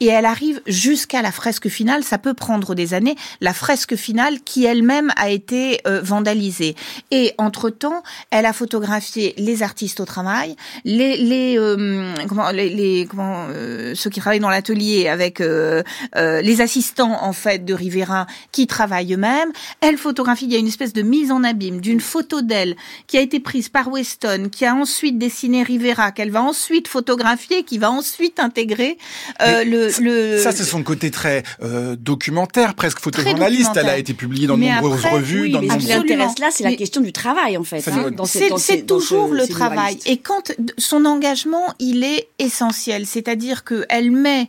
et 0.00 0.06
elle 0.06 0.24
arrive 0.24 0.60
jusqu'à 0.66 1.22
la 1.22 1.32
fresque 1.32 1.68
finale. 1.68 2.02
Ça 2.02 2.18
peut 2.18 2.34
prendre 2.34 2.74
des 2.74 2.94
années. 2.94 3.16
La 3.40 3.54
fresque 3.54 3.96
finale 3.96 4.40
qui 4.40 4.64
elle-même 4.64 5.10
a 5.16 5.30
été 5.30 5.80
euh, 5.86 6.00
vandalisée. 6.02 6.74
Et 7.10 7.32
entre 7.38 7.70
temps, 7.70 8.02
elle 8.30 8.46
a 8.46 8.52
photographié 8.52 9.34
les 9.38 9.62
artistes 9.62 10.00
au 10.00 10.04
travail, 10.04 10.56
les, 10.84 11.16
les 11.16 11.58
euh, 11.58 12.12
comment, 12.28 12.50
les, 12.50 12.68
les 12.68 13.06
comment, 13.06 13.46
euh, 13.50 13.94
ceux 13.94 14.10
qui 14.10 14.20
travaillent 14.20 14.40
dans 14.40 14.50
l'atelier 14.50 15.08
avec 15.08 15.40
les 15.40 16.60
assistants 16.60 17.22
en 17.22 17.32
fait 17.32 17.67
de 17.68 17.74
Rivera 17.74 18.26
qui 18.50 18.66
travaille 18.66 19.14
eux-mêmes. 19.14 19.50
Elle 19.80 19.98
photographie, 19.98 20.46
il 20.46 20.52
y 20.52 20.56
a 20.56 20.58
une 20.58 20.66
espèce 20.66 20.92
de 20.92 21.02
mise 21.02 21.30
en 21.30 21.44
abîme 21.44 21.80
d'une 21.80 22.00
photo 22.00 22.40
d'elle 22.42 22.74
qui 23.06 23.18
a 23.18 23.20
été 23.20 23.38
prise 23.38 23.68
par 23.68 23.88
Weston, 23.88 24.48
qui 24.50 24.64
a 24.64 24.74
ensuite 24.74 25.18
dessiné 25.18 25.62
Rivera, 25.62 26.10
qu'elle 26.12 26.30
va 26.30 26.42
ensuite 26.42 26.88
photographier, 26.88 27.62
qui 27.62 27.78
va 27.78 27.90
ensuite 27.90 28.40
intégrer 28.40 28.98
euh, 29.42 29.64
le, 29.64 29.90
le, 30.00 30.42
Ça, 30.42 30.52
c'est 30.52 30.64
son 30.64 30.82
côté 30.82 31.10
très 31.10 31.42
euh, 31.62 31.96
documentaire, 31.96 32.74
presque 32.74 33.00
photojournaliste. 33.00 33.76
Elle 33.76 33.88
a 33.88 33.98
été 33.98 34.14
publiée 34.14 34.46
dans 34.46 34.56
de 34.56 34.64
nombreuses 34.64 35.04
revues. 35.04 35.42
Oui, 35.42 35.52
dans 35.52 35.60
mais 35.60 35.68
ce 35.68 35.76
qui 35.76 35.92
intéresse 35.92 36.38
là, 36.38 36.48
c'est 36.50 36.64
la 36.64 36.74
question 36.74 37.02
du 37.02 37.12
travail, 37.12 37.56
en 37.56 37.64
fait. 37.64 37.86
Hein, 37.88 38.10
c'est 38.24 38.86
toujours 38.86 39.32
le 39.34 39.46
travail. 39.46 39.98
Et 40.06 40.16
quand 40.16 40.52
son 40.78 41.04
engagement, 41.04 41.74
il 41.78 42.02
est 42.04 42.28
essentiel. 42.38 43.06
C'est-à-dire 43.06 43.64
qu'elle 43.64 44.10
met 44.10 44.48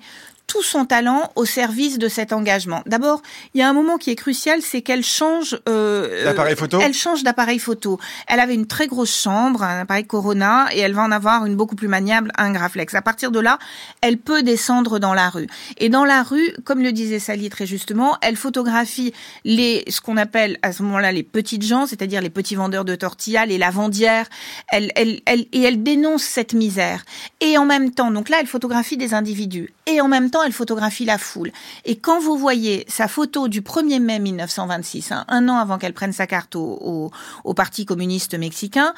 tout 0.50 0.64
son 0.64 0.84
talent 0.84 1.32
au 1.36 1.46
service 1.46 2.00
de 2.00 2.08
cet 2.08 2.34
engagement. 2.34 2.82
D'abord, 2.88 3.22
il 3.54 3.60
y 3.60 3.62
a 3.62 3.70
un 3.70 3.74
moment 3.74 3.98
qui 3.98 4.10
est 4.10 4.16
crucial, 4.16 4.62
c'est 4.64 4.82
qu'elle 4.82 5.04
change 5.04 5.60
euh, 5.70 6.24
d'appareil 6.26 6.56
photo. 6.56 6.80
Elle 6.82 6.96
change 6.96 7.24
d'appareil 7.24 7.60
photo. 7.60 8.00
Elle 8.28 8.40
avait 8.40 8.56
une 8.56 8.66
très 8.66 8.88
grosse 8.88 9.16
chambre, 9.16 9.62
un 9.62 9.82
appareil 9.82 10.06
Corona, 10.06 10.66
et 10.74 10.80
elle 10.80 10.94
va 10.94 11.04
en 11.04 11.12
avoir 11.12 11.46
une 11.46 11.56
beaucoup 11.56 11.76
plus 11.76 11.88
maniable, 11.88 12.32
un 12.36 12.52
Graflex. 12.52 12.96
À 12.96 13.04
partir 13.04 13.30
de 13.30 13.40
là, 13.40 13.60
elle 14.02 14.18
peut 14.18 14.42
descendre 14.42 14.98
dans 14.98 15.14
la 15.14 15.30
rue. 15.30 15.48
Et 15.78 15.88
dans 15.88 16.04
la 16.04 16.24
rue, 16.24 16.52
comme 16.64 16.82
le 16.82 16.92
disait 16.92 17.20
Sally 17.20 17.50
très 17.52 17.68
justement, 17.68 18.18
elle 18.22 18.36
photographie 18.36 19.14
les 19.46 19.84
ce 19.88 20.02
qu'on 20.02 20.18
appelle 20.18 20.58
à 20.64 20.72
ce 20.72 20.82
moment-là 20.82 21.12
les 21.12 21.24
petites 21.24 21.64
gens, 21.64 21.86
c'est-à-dire 21.86 22.22
les 22.22 22.32
petits 22.32 22.56
vendeurs 22.56 22.86
de 22.86 22.96
tortillas, 22.96 23.46
les 23.46 23.60
lavandières. 23.60 24.26
Elle, 24.70 24.92
elle, 24.96 25.22
elle, 25.28 25.46
et 25.54 25.62
elle 25.62 25.84
dénonce 25.84 26.24
cette 26.24 26.54
misère. 26.54 27.06
Et 27.40 27.60
en 27.60 27.66
même 27.66 27.92
temps, 27.92 28.10
donc 28.10 28.30
là, 28.30 28.38
elle 28.42 28.48
photographie 28.48 28.98
des 28.98 29.14
individus. 29.14 29.72
Et 29.86 30.02
en 30.02 30.08
même 30.08 30.32
temps 30.32 30.39
elle 30.44 30.54
photographie 30.54 31.06
la 31.06 31.18
foule. 31.18 31.52
Et 31.86 31.98
quand 31.98 32.20
vous 32.20 32.38
voyez 32.38 32.86
sa 32.88 33.08
photo 33.08 33.48
du 33.48 33.62
1er 33.62 34.00
mai 34.00 34.20
1926, 34.20 35.12
hein, 35.12 35.26
un 35.28 35.50
an 35.50 35.58
avant 35.58 35.78
qu'elle 35.78 35.94
prenne 35.94 36.14
sa 36.14 36.28
carte 36.28 36.56
au, 36.56 37.12
Parti 37.56 37.86
communiste 37.86 38.40
mexicain, 38.40 38.94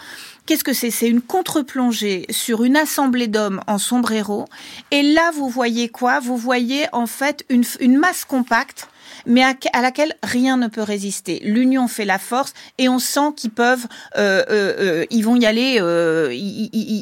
qu'est-ce 0.46 0.64
que 0.64 0.74
c'est? 0.74 0.92
C'est 0.92 1.10
une 1.10 1.22
contre-plongée 1.22 2.28
sur 2.30 2.64
une 2.64 2.78
assemblée 2.78 3.28
d'hommes 3.28 3.62
en 3.66 3.80
sombrero. 3.80 4.46
Et 4.92 5.02
là, 5.02 5.32
vous 5.34 5.50
voyez 5.50 5.90
quoi? 5.90 6.20
Vous 6.20 6.38
voyez 6.38 6.86
en 6.92 7.08
fait 7.08 7.44
une, 7.50 7.64
une 7.80 7.98
masse 7.98 8.24
compacte 8.24 8.88
mais 9.26 9.44
à, 9.44 9.82
laquelle 9.82 10.14
rien 10.24 10.58
ne 10.58 10.68
peut 10.68 10.82
résister. 10.82 11.42
L'union 11.44 11.88
fait 11.88 12.06
la 12.06 12.20
force 12.20 12.54
et 12.78 12.90
on 12.90 13.00
sent 13.00 13.34
qu'ils 13.36 13.52
peuvent, 13.52 13.88
euh, 14.18 14.44
euh, 14.50 14.76
euh 14.80 15.06
ils 15.10 15.24
vont 15.24 15.36
y 15.36 15.46
aller. 15.46 15.78
Euh, 15.80 16.36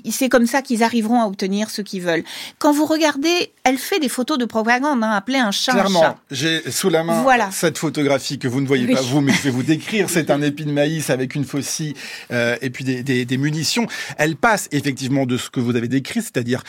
c'est 0.09 0.29
comme 0.29 0.47
ça 0.47 0.61
qu'ils 0.61 0.83
arriveront 0.83 1.21
à 1.21 1.25
obtenir 1.25 1.69
ce 1.69 1.81
qu'ils 1.81 2.01
veulent. 2.01 2.23
Quand 2.57 2.71
vous 2.71 2.85
regardez, 2.85 3.51
elle 3.63 3.77
fait 3.77 3.99
des 3.99 4.09
photos 4.09 4.37
de 4.37 4.45
propagande, 4.45 5.03
hein, 5.03 5.21
un 5.27 5.51
chat 5.51 5.73
Clairement, 5.73 6.01
chat. 6.01 6.17
j'ai 6.31 6.71
sous 6.71 6.89
la 6.89 7.03
main 7.03 7.21
voilà. 7.21 7.49
cette 7.51 7.77
photographie 7.77 8.39
que 8.39 8.47
vous 8.47 8.61
ne 8.61 8.67
voyez 8.67 8.87
pas 8.87 9.01
vous, 9.01 9.21
mais 9.21 9.33
je 9.33 9.43
vais 9.43 9.49
vous 9.51 9.63
décrire. 9.75 10.09
C'est 10.09 10.31
un 10.31 10.41
épi 10.41 10.65
de 10.65 10.71
maïs 10.71 11.09
avec 11.09 11.35
une 11.35 11.45
faucille 11.45 11.93
euh, 12.31 12.57
et 12.61 12.69
puis 12.69 12.83
des, 12.83 13.03
des, 13.03 13.25
des, 13.25 13.37
munitions. 13.37 13.87
Elle 14.17 14.35
passe 14.35 14.67
effectivement 14.71 15.25
de 15.25 15.37
ce 15.37 15.49
que 15.49 15.59
vous 15.59 15.75
avez 15.75 15.87
décrit, 15.87 16.21
c'est-à-dire 16.21 16.63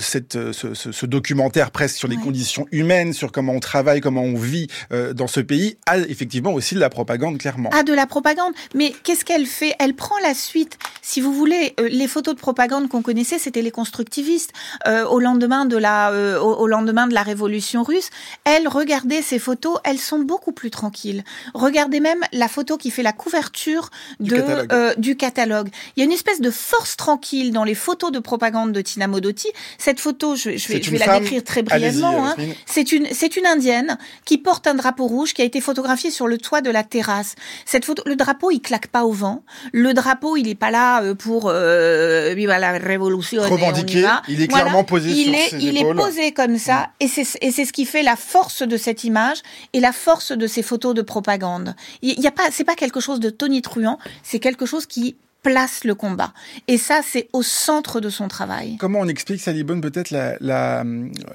cette 0.00 0.52
ce, 0.52 0.74
ce, 0.74 0.92
ce, 0.92 1.06
documentaire 1.06 1.70
presque 1.70 1.96
sur 1.96 2.08
les 2.08 2.16
conditions 2.16 2.66
humaines, 2.72 3.12
sur 3.12 3.32
comment 3.32 3.52
on 3.52 3.60
travaille, 3.60 4.00
comment 4.00 4.22
on 4.22 4.36
vit 4.36 4.68
euh, 4.92 5.12
dans 5.12 5.26
ce 5.26 5.40
pays 5.40 5.76
a 5.86 5.98
effectivement 5.98 6.52
aussi 6.52 6.74
de 6.74 6.80
la 6.80 6.90
propagande, 6.90 7.38
clairement. 7.38 7.70
A 7.70 7.82
de 7.82 7.92
la 7.92 8.06
propagande, 8.06 8.52
mais 8.74 8.92
qu'est-ce 9.02 9.24
qu'elle 9.24 9.46
fait? 9.46 9.74
Elle 9.78 9.94
prend 9.94 10.16
la 10.22 10.34
suite. 10.34 10.78
Si 11.02 11.20
vous 11.20 11.32
voulez, 11.32 11.74
euh, 11.80 11.88
les 11.88 12.08
photos 12.08 12.34
de 12.34 12.40
propagande 12.40 12.88
qu'on 12.88 13.02
connaissait, 13.02 13.38
c'était 13.38 13.62
les 13.62 13.70
constructivistes. 13.70 14.52
Euh, 14.86 15.04
au 15.06 15.20
lendemain 15.20 15.64
de 15.64 15.76
la, 15.76 16.40
au, 16.40 16.66
lendemain 16.66 17.06
de 17.06 17.14
la 17.14 17.22
révolution 17.22 17.82
russe, 17.82 18.10
elle 18.44 18.68
regardez 18.68 19.22
ces 19.22 19.38
photos, 19.38 19.78
elles 19.84 19.98
sont 19.98 20.20
beaucoup 20.20 20.52
plus 20.52 20.70
tranquilles. 20.70 21.24
Regardez 21.54 22.00
même 22.00 22.20
la 22.32 22.48
photo 22.48 22.76
qui 22.76 22.90
fait 22.90 23.02
la 23.02 23.12
couverture 23.12 23.90
de, 24.20 24.26
du 24.26 24.36
catalogue. 24.36 24.98
du 24.98 25.16
catalogue. 25.16 25.68
Il 25.96 26.00
y 26.00 26.02
a 26.02 26.04
une 26.04 26.12
espèce 26.12 26.40
de 26.40 26.50
force 26.50 26.96
tranquille 26.96 27.52
dans 27.52 27.64
les 27.64 27.74
photos 27.74 28.12
de 28.12 28.18
propagande 28.18 28.72
de 28.72 28.80
Tina 28.80 29.06
Modotti. 29.06 29.48
Cette 29.78 30.00
photo, 30.00 30.36
je, 30.36 30.56
je 30.56 30.68
vais, 30.68 30.82
je 30.82 30.90
vais 30.90 30.98
la 30.98 31.18
décrire 31.18 31.44
très 31.44 31.62
brièvement. 31.62 32.26
Hein. 32.26 32.36
C'est 32.66 32.92
une, 32.92 33.06
une 33.06 33.46
indienne 33.46 33.98
qui 34.24 34.38
porte 34.38 34.66
un 34.70 34.74
drapeau 34.74 35.06
rouge 35.06 35.34
qui 35.34 35.42
a 35.42 35.44
été 35.44 35.60
photographié 35.60 36.10
sur 36.10 36.26
le 36.26 36.38
toit 36.38 36.60
de 36.60 36.70
la 36.70 36.82
terrasse. 36.82 37.34
Cette 37.66 37.84
photo, 37.84 38.02
le 38.06 38.16
drapeau, 38.16 38.50
il 38.50 38.60
claque 38.60 38.86
pas 38.86 39.04
au 39.04 39.12
vent. 39.12 39.42
Le 39.72 39.92
drapeau, 39.92 40.36
il 40.36 40.48
est 40.48 40.54
pas 40.54 40.70
là 40.70 41.02
euh, 41.02 41.14
pour 41.14 41.48
euh, 41.48 42.32
viva 42.34 42.58
la 42.58 42.72
révolution. 42.72 43.42
Revendiquer. 43.42 44.06
Il 44.28 44.40
est 44.40 44.48
clairement 44.48 44.84
posé 44.84 45.10
il 45.10 45.24
sur 45.24 45.34
est, 45.34 45.48
ses 45.50 45.58
Il 45.58 45.78
est 45.78 45.94
posé 45.94 46.32
comme 46.32 46.56
ça, 46.58 46.78
mm. 47.00 47.04
et 47.04 47.08
c'est 47.08 47.38
et 47.42 47.50
c'est 47.50 47.64
ce 47.64 47.72
qui 47.72 47.84
fait 47.84 48.02
la 48.02 48.16
force 48.16 48.62
de 48.62 48.76
cette 48.76 49.04
image 49.04 49.38
et 49.72 49.80
la 49.80 49.92
force 49.92 50.32
de 50.32 50.46
ces 50.46 50.62
photos 50.62 50.94
de 50.94 51.02
propagande. 51.02 51.74
Il 52.02 52.20
y 52.20 52.26
a 52.26 52.30
pas, 52.30 52.50
c'est 52.50 52.64
pas 52.64 52.76
quelque 52.76 53.00
chose 53.00 53.20
de 53.20 53.30
tonitruant, 53.30 53.98
c'est 54.22 54.38
quelque 54.38 54.66
chose 54.66 54.86
qui 54.86 55.16
place 55.42 55.84
le 55.84 55.94
combat. 55.94 56.32
Et 56.68 56.78
ça, 56.78 57.00
c'est 57.02 57.28
au 57.32 57.42
centre 57.42 58.00
de 58.00 58.10
son 58.10 58.28
travail. 58.28 58.76
Comment 58.78 59.00
on 59.00 59.08
explique, 59.08 59.40
Sally 59.40 59.64
Bonne, 59.64 59.80
peut-être 59.80 60.10
la, 60.10 60.36
la, 60.40 60.84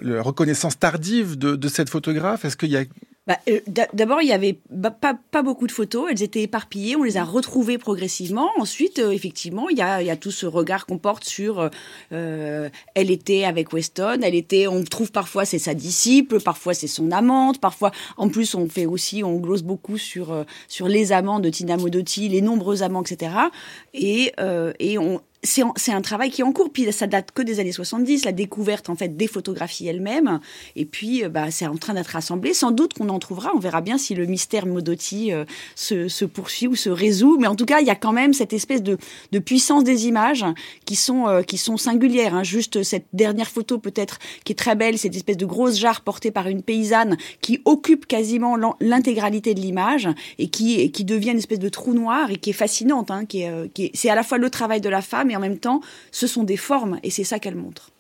la, 0.01 0.22
reconnaissance 0.22 0.77
tardive 0.77 1.38
de, 1.38 1.56
de 1.56 1.68
cette 1.68 1.89
photographe? 1.89 2.46
Est-ce 2.46 2.58
qu'il 2.58 2.70
y 2.70 2.77
a 2.77 2.84
bah, 3.27 3.39
euh, 3.50 3.60
D'abord, 3.94 4.22
il 4.22 4.27
y 4.27 4.34
avait 4.34 4.60
pas, 5.01 5.17
pas 5.32 5.41
beaucoup 5.41 5.67
de 5.67 5.72
photos, 5.72 6.08
elles 6.12 6.22
étaient 6.24 6.44
éparpillées, 6.44 6.96
on 6.96 7.03
les 7.03 7.17
a 7.17 7.24
retrouvées 7.24 7.77
progressivement. 7.77 8.50
Ensuite, 8.58 9.00
euh, 9.00 9.12
effectivement, 9.12 9.70
il 9.70 9.77
y 9.77 9.82
a, 9.82 10.01
y 10.01 10.10
a 10.10 10.15
tout 10.15 10.32
ce 10.32 10.46
regard 10.46 10.86
qu'on 10.86 10.98
porte 10.98 11.24
sur 11.24 11.70
euh, 12.12 12.70
elle 12.94 13.12
était 13.12 13.44
avec 13.44 13.74
Weston, 13.74 14.20
elle 14.22 14.36
était, 14.36 14.67
on 14.67 14.84
trouve 14.84 15.12
parfois 15.12 15.46
c'est 15.46 15.60
sa 15.60 15.74
disciple, 15.74 16.39
parfois 16.39 16.74
c'est 16.74 16.88
son 16.88 17.12
amante, 17.12 17.60
parfois, 17.60 17.91
en 18.17 18.29
plus, 18.29 18.55
on 18.55 18.70
fait 18.70 18.86
aussi, 18.86 19.24
on 19.24 19.38
glose 19.38 19.63
beaucoup 19.63 19.98
sur, 19.98 20.32
euh, 20.32 20.44
sur 20.67 20.88
les 20.88 21.12
amants 21.12 21.39
de 21.39 21.50
Tina 21.50 21.77
Modotti, 21.77 22.29
les 22.29 22.41
nombreux 22.41 22.84
amants, 22.84 23.01
etc. 23.01 23.32
Et, 23.94 24.34
et 24.79 24.98
on, 24.98 25.22
c'est 25.45 25.91
un 25.91 26.01
travail 26.01 26.29
qui 26.29 26.41
est 26.41 26.43
en 26.43 26.51
cours. 26.51 26.71
Puis 26.71 26.91
ça 26.91 27.07
date 27.07 27.31
que 27.33 27.41
des 27.41 27.59
années 27.59 27.71
70, 27.71 28.25
la 28.25 28.31
découverte 28.31 28.89
en 28.89 28.95
fait 28.95 29.15
des 29.15 29.27
photographies 29.27 29.87
elles-mêmes. 29.87 30.39
Et 30.75 30.85
puis 30.85 31.23
euh, 31.23 31.29
bah, 31.29 31.51
c'est 31.51 31.67
en 31.67 31.77
train 31.77 31.93
d'être 31.93 32.15
assemblé. 32.15 32.53
Sans 32.53 32.71
doute 32.71 32.93
qu'on 32.93 33.09
en 33.09 33.19
trouvera. 33.19 33.51
On 33.55 33.59
verra 33.59 33.81
bien 33.81 33.97
si 33.97 34.15
le 34.15 34.25
mystère 34.25 34.65
Modotti 34.65 35.31
euh, 35.31 35.45
se, 35.75 36.07
se, 36.07 36.25
poursuit 36.25 36.67
ou 36.67 36.75
se 36.75 36.89
résout. 36.89 37.37
Mais 37.39 37.47
en 37.47 37.55
tout 37.55 37.65
cas, 37.65 37.79
il 37.79 37.87
y 37.87 37.91
a 37.91 37.95
quand 37.95 38.13
même 38.13 38.33
cette 38.33 38.53
espèce 38.53 38.83
de, 38.83 38.97
de 39.31 39.39
puissance 39.39 39.83
des 39.83 40.07
images 40.07 40.45
qui 40.85 40.95
sont 40.95 41.27
euh, 41.27 41.41
qui 41.41 41.57
sont 41.57 41.77
singulières. 41.77 42.35
Hein. 42.35 42.43
Juste 42.43 42.83
cette 42.83 43.05
dernière 43.13 43.49
photo 43.49 43.77
peut-être 43.77 44.19
qui 44.43 44.53
est 44.53 44.55
très 44.55 44.75
belle, 44.75 44.97
cette 44.97 45.15
espèce 45.15 45.37
de 45.37 45.45
grosse 45.45 45.77
jarre 45.77 46.01
portée 46.01 46.31
par 46.31 46.47
une 46.47 46.61
paysanne 46.61 47.17
qui 47.41 47.61
occupe 47.65 48.05
quasiment 48.05 48.57
l'intégralité 48.79 49.53
de 49.53 49.59
l'image 49.59 50.09
et 50.39 50.47
qui 50.47 50.91
qui 50.91 51.03
devient 51.03 51.31
une 51.31 51.37
espèce 51.37 51.59
de 51.59 51.69
trou 51.69 51.93
noir 51.93 52.31
et 52.31 52.37
qui 52.37 52.49
est 52.51 52.53
fascinante. 52.53 53.11
Hein, 53.11 53.25
qui 53.25 53.41
est, 53.41 53.73
qui 53.73 53.85
est, 53.85 53.91
c'est 53.93 54.09
à 54.09 54.15
la 54.15 54.23
fois 54.23 54.37
le 54.37 54.49
travail 54.49 54.81
de 54.81 54.89
la 54.89 55.01
femme 55.01 55.29
et 55.29 55.35
en 55.36 55.39
même 55.39 55.60
temps, 55.60 55.82
ce 56.12 56.27
sont 56.27 56.44
des 56.44 56.58
formes 56.58 57.00
et 57.04 57.10
c'est 57.10 57.24
ça 57.24 57.39
qu'elle 57.39 57.56
montre. 57.56 57.92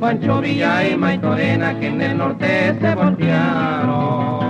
Pancho 0.00 0.40
Villa 0.40 0.88
y 0.88 0.96
Maitorena 0.96 1.74
que 1.74 1.86
en 1.86 2.00
el 2.00 2.16
norte 2.16 2.74
se 2.80 2.94
voltearon. 2.94 4.44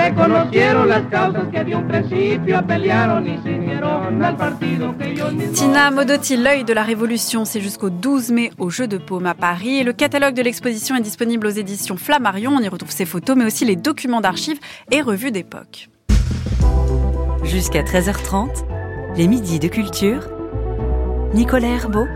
siempre 0.00 0.22
conocieron 0.22 0.88
las 0.88 1.06
causas 1.08 1.48
que 1.52 1.64
de 1.64 1.74
un 1.74 1.86
principio 1.86 2.66
pelearon 2.66 3.26
y 3.26 3.42
se 3.42 3.50
unieron 3.50 4.22
al 4.22 4.36
partido 4.36 4.96
que 4.96 5.10
ellos 5.10 5.32
mismos... 5.32 5.58
Tina 5.58 5.90
Modotti, 5.90 6.36
l'œil 6.36 6.64
de 6.64 6.72
la 6.72 6.82
Révolution, 6.82 7.44
c'est 7.44 7.60
jusqu'au 7.60 7.90
12 7.90 8.30
mai 8.30 8.50
au 8.58 8.70
Jeu 8.70 8.86
de 8.86 8.98
Paume 8.98 9.26
à 9.26 9.34
Paris. 9.34 9.78
Et 9.78 9.84
le 9.84 9.92
catalogue 9.92 10.34
de 10.34 10.42
l'exposition 10.42 10.96
est 10.96 11.00
disponible 11.00 11.46
aux 11.46 11.50
éditions 11.50 11.96
Flammarion. 11.96 12.52
On 12.52 12.60
y 12.60 12.68
retrouve 12.68 12.90
ses 12.90 13.06
photos, 13.06 13.36
mais 13.36 13.44
aussi 13.44 13.64
les 13.64 13.76
documents 13.76 14.20
d'archives 14.20 14.58
et 14.90 15.02
revues 15.02 15.32
d'époque. 15.32 15.88
Jusqu'à 17.50 17.82
13h30, 17.82 18.64
les 19.16 19.26
midis 19.26 19.58
de 19.58 19.66
culture. 19.66 20.28
Nicolas 21.34 21.66
Herbeau, 21.66 22.06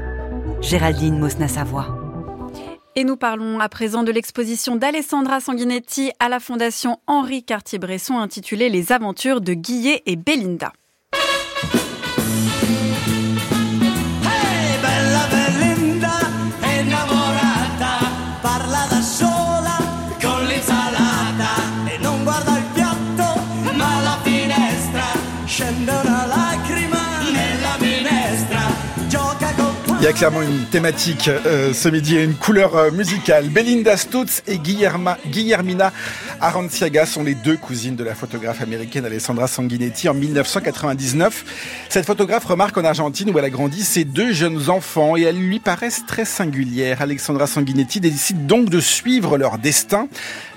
Géraldine 0.60 1.18
Mosna-Savoie. 1.18 1.98
Et 2.94 3.02
nous 3.02 3.16
parlons 3.16 3.58
à 3.58 3.68
présent 3.68 4.04
de 4.04 4.12
l'exposition 4.12 4.76
d'Alessandra 4.76 5.40
Sanguinetti 5.40 6.12
à 6.20 6.28
la 6.28 6.38
Fondation 6.38 7.00
Henri 7.08 7.42
Cartier-Bresson 7.42 8.16
intitulée 8.16 8.68
Les 8.68 8.92
aventures 8.92 9.40
de 9.40 9.54
Guillet 9.54 10.04
et 10.06 10.14
Belinda. 10.14 10.72
Il 30.04 30.08
y 30.08 30.10
a 30.10 30.12
clairement 30.12 30.42
une 30.42 30.66
thématique 30.66 31.28
euh, 31.28 31.72
ce 31.72 31.88
midi 31.88 32.16
et 32.16 32.24
une 32.24 32.34
couleur 32.34 32.76
euh, 32.76 32.90
musicale. 32.90 33.48
Belinda 33.48 33.96
Stutz 33.96 34.42
et 34.46 34.58
Guillermina 34.58 35.94
Aranciaga 36.42 37.06
sont 37.06 37.22
les 37.22 37.34
deux 37.34 37.56
cousines 37.56 37.96
de 37.96 38.04
la 38.04 38.14
photographe 38.14 38.60
américaine 38.60 39.06
Alessandra 39.06 39.48
Sanguinetti 39.48 40.10
en 40.10 40.12
1999. 40.12 41.86
Cette 41.88 42.04
photographe 42.04 42.44
remarque 42.44 42.76
en 42.76 42.84
Argentine 42.84 43.30
où 43.30 43.38
elle 43.38 43.46
a 43.46 43.50
grandi 43.50 43.82
ses 43.82 44.04
deux 44.04 44.34
jeunes 44.34 44.68
enfants 44.68 45.16
et 45.16 45.22
elles 45.22 45.38
lui 45.38 45.58
paraissent 45.58 46.04
très 46.06 46.26
singulières. 46.26 47.00
Alessandra 47.00 47.46
Sanguinetti 47.46 48.00
décide 48.00 48.44
donc 48.44 48.68
de 48.68 48.80
suivre 48.80 49.38
leur 49.38 49.56
destin. 49.56 50.08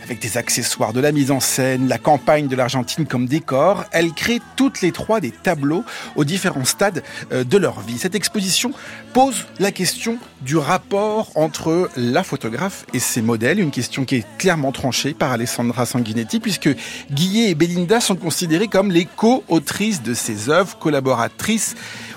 Avec 0.03 0.21
des 0.21 0.37
accessoires, 0.37 0.93
de 0.93 1.01
la 1.01 1.11
mise 1.11 1.31
en 1.31 1.41
scène, 1.41 1.89
la 1.89 1.97
campagne 1.97 2.47
de 2.47 2.55
l'Argentine 2.55 3.05
comme 3.05 3.27
décor, 3.27 3.83
elles 3.91 4.13
créent 4.13 4.41
toutes 4.55 4.79
les 4.79 4.93
trois 4.93 5.19
des 5.19 5.31
tableaux 5.31 5.83
aux 6.15 6.23
différents 6.23 6.63
stades 6.63 7.03
euh, 7.33 7.43
de 7.43 7.57
leur 7.57 7.81
vie. 7.81 7.97
Cette 7.97 8.15
exposition 8.15 8.71
pose 9.13 9.45
la 9.59 9.71
question 9.71 10.17
du 10.41 10.57
rapport 10.57 11.31
entre 11.35 11.89
la 11.97 12.23
photographe 12.23 12.85
et 12.93 12.99
ses 12.99 13.21
modèles, 13.21 13.59
une 13.59 13.71
question 13.71 14.05
qui 14.05 14.15
est 14.15 14.27
clairement 14.37 14.71
tranchée 14.71 15.13
par 15.13 15.31
Alessandra 15.31 15.85
Sanguinetti, 15.85 16.39
puisque 16.39 16.69
Guillet 17.11 17.49
et 17.49 17.55
Belinda 17.55 17.99
sont 17.99 18.15
considérées 18.15 18.67
comme 18.67 18.91
les 18.91 19.05
co-autrices 19.05 20.03
de 20.03 20.13
ses 20.13 20.49
œuvres, 20.49 20.77
collaboratrices 20.77 21.75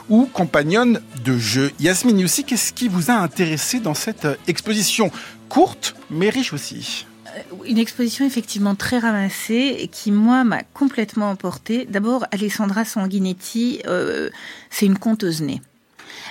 ou 0.09 0.27
compagnonnes 0.27 1.01
de 1.25 1.39
jeu. 1.39 1.73
Yasmine 1.81 2.19
Youssi, 2.19 2.45
qu'est-ce 2.45 2.73
qui 2.73 2.89
vous 2.89 3.11
a 3.11 3.15
intéressé 3.15 3.81
dans 3.81 3.95
cette 3.95 4.25
euh, 4.25 4.37
exposition 4.47 5.11
courte, 5.49 5.95
mais 6.11 6.29
riche 6.29 6.53
aussi? 6.53 7.07
Une 7.65 7.79
exposition 7.79 8.27
effectivement 8.27 8.75
très 8.75 8.99
ramassée 8.99 9.77
et 9.79 9.89
qui, 9.89 10.11
moi, 10.11 10.43
m'a 10.45 10.63
complètement 10.75 11.31
emportée. 11.31 11.87
D'abord, 11.89 12.27
Alessandra 12.33 12.85
Sanguinetti, 12.85 13.83
euh, 13.87 14.31
c'est 14.69 14.87
une 14.87 14.99
conteuse 14.99 15.41
née. 15.41 15.61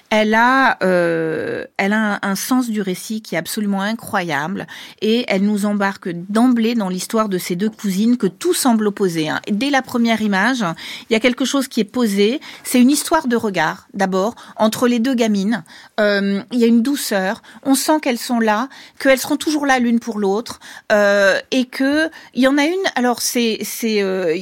Elle 0.09 0.33
a, 0.33 0.77
euh, 0.83 1.65
elle 1.77 1.93
a 1.93 2.19
un, 2.21 2.35
sens 2.35 2.69
du 2.69 2.81
récit 2.81 3.21
qui 3.21 3.35
est 3.35 3.37
absolument 3.37 3.81
incroyable 3.81 4.67
et 5.01 5.25
elle 5.27 5.43
nous 5.43 5.65
embarque 5.65 6.09
d'emblée 6.29 6.75
dans 6.75 6.89
l'histoire 6.89 7.29
de 7.29 7.37
ces 7.37 7.55
deux 7.55 7.69
cousines 7.69 8.17
que 8.17 8.27
tout 8.27 8.53
semble 8.53 8.87
opposer. 8.87 9.29
hein. 9.29 9.41
Dès 9.51 9.69
la 9.69 9.81
première 9.81 10.21
image, 10.21 10.63
il 11.09 11.13
y 11.13 11.15
a 11.15 11.19
quelque 11.19 11.45
chose 11.45 11.67
qui 11.67 11.79
est 11.79 11.85
posé. 11.85 12.39
C'est 12.63 12.81
une 12.81 12.89
histoire 12.89 13.27
de 13.27 13.35
regard, 13.35 13.87
d'abord, 13.93 14.35
entre 14.55 14.87
les 14.87 14.99
deux 14.99 15.15
gamines. 15.15 15.63
Euh, 15.99 16.41
il 16.51 16.59
y 16.59 16.63
a 16.63 16.67
une 16.67 16.81
douceur. 16.81 17.41
On 17.63 17.75
sent 17.75 17.99
qu'elles 18.01 18.17
sont 18.17 18.39
là, 18.39 18.69
qu'elles 18.99 19.19
seront 19.19 19.37
toujours 19.37 19.65
là 19.65 19.79
l'une 19.79 19.99
pour 19.99 20.19
l'autre, 20.19 20.59
euh, 20.91 21.39
et 21.51 21.65
que 21.65 22.09
il 22.33 22.43
y 22.43 22.47
en 22.47 22.57
a 22.57 22.65
une. 22.65 22.75
Alors 22.95 23.21
c'est, 23.21 23.59
c'est, 23.63 24.01
euh, 24.01 24.37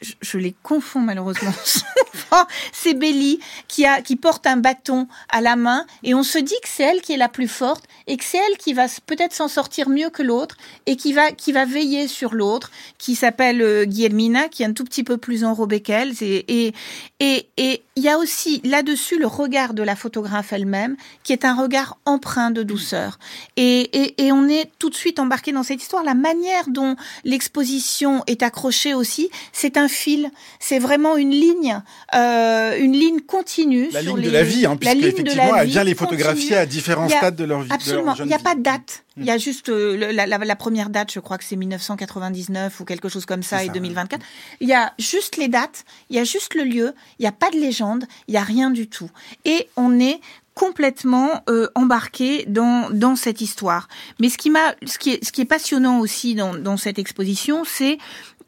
je, 0.00 0.12
je 0.20 0.38
les 0.38 0.54
confonds 0.62 1.00
malheureusement. 1.00 1.52
c'est 2.72 2.94
Belly 2.94 3.40
qui 3.68 3.86
a, 3.86 4.02
qui 4.02 4.16
porte 4.16 4.46
un 4.46 4.55
bâton 4.56 5.08
à 5.28 5.40
la 5.40 5.56
main, 5.56 5.86
et 6.02 6.14
on 6.14 6.22
se 6.22 6.38
dit 6.38 6.54
que 6.62 6.68
c'est 6.68 6.84
elle 6.84 7.00
qui 7.00 7.12
est 7.12 7.16
la 7.16 7.28
plus 7.28 7.48
forte, 7.48 7.84
et 8.06 8.16
que 8.16 8.24
c'est 8.24 8.38
elle 8.38 8.56
qui 8.58 8.72
va 8.72 8.86
peut-être 9.06 9.32
s'en 9.32 9.48
sortir 9.48 9.88
mieux 9.88 10.10
que 10.10 10.22
l'autre, 10.22 10.56
et 10.86 10.96
qui 10.96 11.12
va, 11.12 11.32
qui 11.32 11.52
va 11.52 11.64
veiller 11.64 12.08
sur 12.08 12.34
l'autre, 12.34 12.70
qui 12.98 13.14
s'appelle 13.14 13.62
euh, 13.62 13.84
Guillermina, 13.84 14.48
qui 14.48 14.62
est 14.62 14.66
un 14.66 14.72
tout 14.72 14.84
petit 14.84 15.04
peu 15.04 15.16
plus 15.16 15.44
enrobée 15.44 15.80
qu'elle, 15.80 16.12
et, 16.20 16.74
et, 17.20 17.48
et 17.56 17.82
il 17.96 18.02
y 18.02 18.08
a 18.08 18.18
aussi 18.18 18.60
là-dessus 18.64 19.18
le 19.18 19.26
regard 19.26 19.72
de 19.74 19.82
la 19.82 19.96
photographe 19.96 20.52
elle-même, 20.52 20.96
qui 21.22 21.32
est 21.32 21.44
un 21.46 21.54
regard 21.54 21.98
empreint 22.04 22.50
de 22.50 22.62
douceur. 22.62 23.18
Et, 23.56 23.80
et, 23.80 24.26
et 24.26 24.32
on 24.32 24.48
est 24.48 24.70
tout 24.78 24.90
de 24.90 24.94
suite 24.94 25.18
embarqué 25.18 25.50
dans 25.52 25.62
cette 25.62 25.80
histoire. 25.80 26.04
La 26.04 26.14
manière 26.14 26.64
dont 26.68 26.94
l'exposition 27.24 28.22
est 28.26 28.42
accrochée 28.42 28.92
aussi, 28.94 29.30
c'est 29.52 29.76
un 29.76 29.88
fil, 29.88 30.30
c'est 30.60 30.78
vraiment 30.78 31.16
une 31.16 31.30
ligne, 31.30 31.80
euh, 32.14 32.76
une 32.78 32.92
ligne 32.92 33.20
continue. 33.20 33.88
La 33.92 34.02
sur 34.02 34.16
ligne 34.16 34.26
de 34.26 34.30
la 34.30 34.42
vie, 34.42 34.66
hein, 34.66 34.76
puisqu'effectivement, 34.76 35.52
la 35.52 35.62
elle 35.62 35.68
vient 35.68 35.82
vie 35.82 35.88
les 35.88 35.94
photographier 35.94 36.42
continue. 36.50 36.58
à 36.58 36.66
différents 36.66 37.06
a- 37.06 37.16
stades 37.16 37.36
de 37.36 37.44
leur 37.44 37.62
vie. 37.62 37.72
Absolument. 37.72 38.14
Il 38.18 38.26
n'y 38.26 38.34
a 38.34 38.38
vie. 38.38 38.42
pas 38.42 38.54
de 38.54 38.62
date. 38.62 39.02
Il 39.18 39.24
y 39.24 39.30
a 39.30 39.38
juste 39.38 39.70
euh, 39.70 40.12
la, 40.12 40.26
la- 40.26 40.36
la 40.36 40.56
première 40.56 40.90
date, 40.90 41.10
je 41.10 41.20
crois 41.20 41.38
que 41.38 41.44
c'est 41.44 41.56
1999 41.56 42.80
ou 42.80 42.84
quelque 42.84 43.08
chose 43.08 43.24
comme 43.24 43.42
ça, 43.42 43.64
et 43.64 43.68
ça, 43.68 43.72
2024. 43.72 44.20
Il 44.60 44.68
y 44.68 44.74
a 44.74 44.92
juste 44.98 45.38
les 45.38 45.48
dates, 45.48 45.86
il 46.10 46.16
y 46.16 46.18
a 46.18 46.24
juste 46.24 46.54
le 46.54 46.64
lieu, 46.64 46.92
il 47.18 47.22
n'y 47.22 47.26
a 47.26 47.32
pas 47.32 47.50
de 47.50 47.56
légende, 47.56 47.85
il 48.28 48.32
n'y 48.32 48.38
a 48.38 48.42
rien 48.42 48.70
du 48.70 48.88
tout. 48.88 49.10
Et 49.44 49.68
on 49.76 49.98
est 50.00 50.20
complètement 50.54 51.42
euh, 51.50 51.68
embarqué 51.74 52.44
dans 52.48 52.88
dans 52.90 53.14
cette 53.16 53.40
histoire. 53.42 53.88
Mais 54.20 54.28
ce 54.30 54.38
qui 54.38 54.50
m'a, 54.50 54.74
ce 54.86 54.98
qui 54.98 55.10
est 55.12 55.24
ce 55.24 55.30
qui 55.32 55.42
est 55.42 55.50
passionnant 55.56 56.00
aussi 56.00 56.34
dans 56.34 56.54
dans 56.56 56.76
cette 56.78 56.98
exposition, 56.98 57.64
c'est 57.64 57.98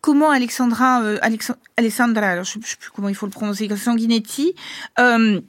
comment 0.00 0.30
Alexandra, 0.30 1.02
euh, 1.02 1.18
Alex- 1.22 1.52
Alessandra, 1.76 2.28
alors 2.28 2.44
je 2.44 2.58
je 2.62 2.70
sais 2.70 2.76
plus 2.76 2.90
comment 2.94 3.08
il 3.10 3.14
faut 3.14 3.26
le 3.26 3.32
prononcer, 3.32 3.68
Sanguinetti. 3.76 4.54
Euh, 4.98 5.40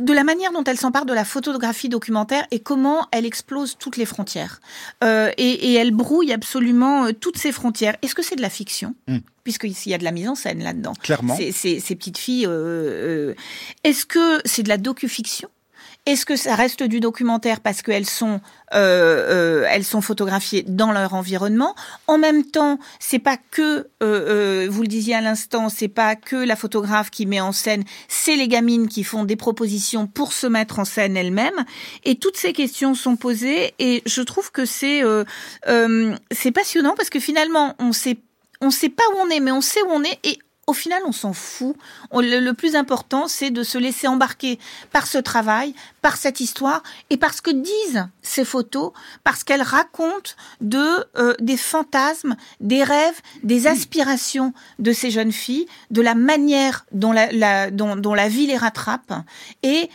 de 0.00 0.12
la 0.12 0.24
manière 0.24 0.52
dont 0.52 0.62
elle 0.64 0.76
s'empare 0.78 1.04
de 1.06 1.12
la 1.12 1.24
photographie 1.24 1.88
documentaire 1.88 2.46
et 2.50 2.60
comment 2.60 3.08
elle 3.12 3.26
explose 3.26 3.76
toutes 3.78 3.96
les 3.96 4.06
frontières. 4.06 4.60
Euh, 5.02 5.30
et, 5.36 5.72
et 5.72 5.74
elle 5.74 5.90
brouille 5.90 6.32
absolument 6.32 7.06
euh, 7.06 7.12
toutes 7.12 7.38
ces 7.38 7.50
frontières. 7.52 7.96
Est-ce 8.02 8.14
que 8.14 8.22
c'est 8.22 8.36
de 8.36 8.42
la 8.42 8.50
fiction 8.50 8.94
Mm. 9.08 9.18
Puisqu'il 9.44 9.72
y 9.90 9.94
a 9.94 9.98
de 9.98 10.02
la 10.04 10.10
mise 10.10 10.28
en 10.28 10.34
scène 10.34 10.60
là-dedans. 10.64 10.92
Clairement. 11.00 11.36
Ces, 11.36 11.52
ces- 11.52 11.78
ces 11.78 11.94
petites 11.94 12.18
filles. 12.18 12.46
euh, 12.46 13.30
euh, 13.30 13.34
Est-ce 13.84 14.04
que 14.04 14.40
c'est 14.44 14.64
de 14.64 14.68
la 14.68 14.76
docu-fiction 14.76 15.48
est-ce 16.06 16.24
que 16.24 16.36
ça 16.36 16.54
reste 16.54 16.84
du 16.84 17.00
documentaire 17.00 17.60
parce 17.60 17.82
qu'elles 17.82 18.06
sont 18.06 18.40
euh, 18.74 19.62
euh, 19.62 19.66
elles 19.68 19.84
sont 19.84 20.00
photographiées 20.00 20.64
dans 20.66 20.92
leur 20.92 21.14
environnement? 21.14 21.74
En 22.06 22.16
même 22.16 22.44
temps, 22.44 22.78
c'est 23.00 23.18
pas 23.18 23.36
que 23.36 23.62
euh, 23.62 23.84
euh, 24.02 24.66
vous 24.70 24.82
le 24.82 24.88
disiez 24.88 25.16
à 25.16 25.20
l'instant, 25.20 25.68
c'est 25.68 25.88
pas 25.88 26.14
que 26.14 26.36
la 26.36 26.54
photographe 26.54 27.10
qui 27.10 27.26
met 27.26 27.40
en 27.40 27.52
scène, 27.52 27.82
c'est 28.06 28.36
les 28.36 28.46
gamines 28.46 28.88
qui 28.88 29.02
font 29.02 29.24
des 29.24 29.36
propositions 29.36 30.06
pour 30.06 30.32
se 30.32 30.46
mettre 30.46 30.78
en 30.78 30.84
scène 30.84 31.16
elles-mêmes. 31.16 31.64
Et 32.04 32.14
toutes 32.14 32.36
ces 32.36 32.52
questions 32.52 32.94
sont 32.94 33.16
posées 33.16 33.74
et 33.80 34.02
je 34.06 34.22
trouve 34.22 34.52
que 34.52 34.64
c'est 34.64 35.02
euh, 35.02 35.24
c'est 36.30 36.52
passionnant 36.52 36.94
parce 36.96 37.10
que 37.10 37.18
finalement 37.20 37.74
on 37.80 37.92
sait 37.92 38.18
on 38.60 38.70
sait 38.70 38.88
pas 38.88 39.02
où 39.14 39.18
on 39.18 39.28
est, 39.28 39.40
mais 39.40 39.52
on 39.52 39.60
sait 39.60 39.82
où 39.82 39.90
on 39.90 40.02
est 40.02 40.18
et 40.24 40.38
au 40.66 40.72
final, 40.72 41.00
on 41.06 41.12
s'en 41.12 41.32
fout. 41.32 41.76
On- 42.10 42.20
le, 42.20 42.40
le 42.40 42.52
plus 42.54 42.74
important, 42.74 43.28
c'est 43.28 43.50
de 43.50 43.62
se 43.62 43.78
laisser 43.78 44.08
embarquer 44.08 44.58
par 44.92 45.06
ce 45.06 45.18
travail, 45.18 45.74
par 46.02 46.16
cette 46.16 46.40
histoire 46.40 46.82
et 47.10 47.16
par 47.16 47.34
ce 47.34 47.42
que 47.42 47.50
disent 47.52 48.06
ces 48.22 48.44
photos, 48.44 48.92
parce 49.24 49.44
qu'elles 49.44 49.62
racontent 49.62 50.32
de 50.60 51.06
euh, 51.16 51.34
des 51.40 51.56
fantasmes, 51.56 52.36
des 52.60 52.82
rêves, 52.82 53.20
des 53.44 53.66
aspirations 53.68 54.52
de 54.78 54.92
ces 54.92 55.10
jeunes 55.10 55.32
filles, 55.32 55.66
de 55.90 56.02
la 56.02 56.14
manière 56.14 56.84
dont 56.92 57.12
la, 57.12 57.30
la- 57.32 57.70
dont, 57.70 57.94
dont 57.96 58.14
la 58.14 58.28
vie 58.28 58.46
les 58.46 58.56
rattrape 58.56 59.12
et 59.62 59.88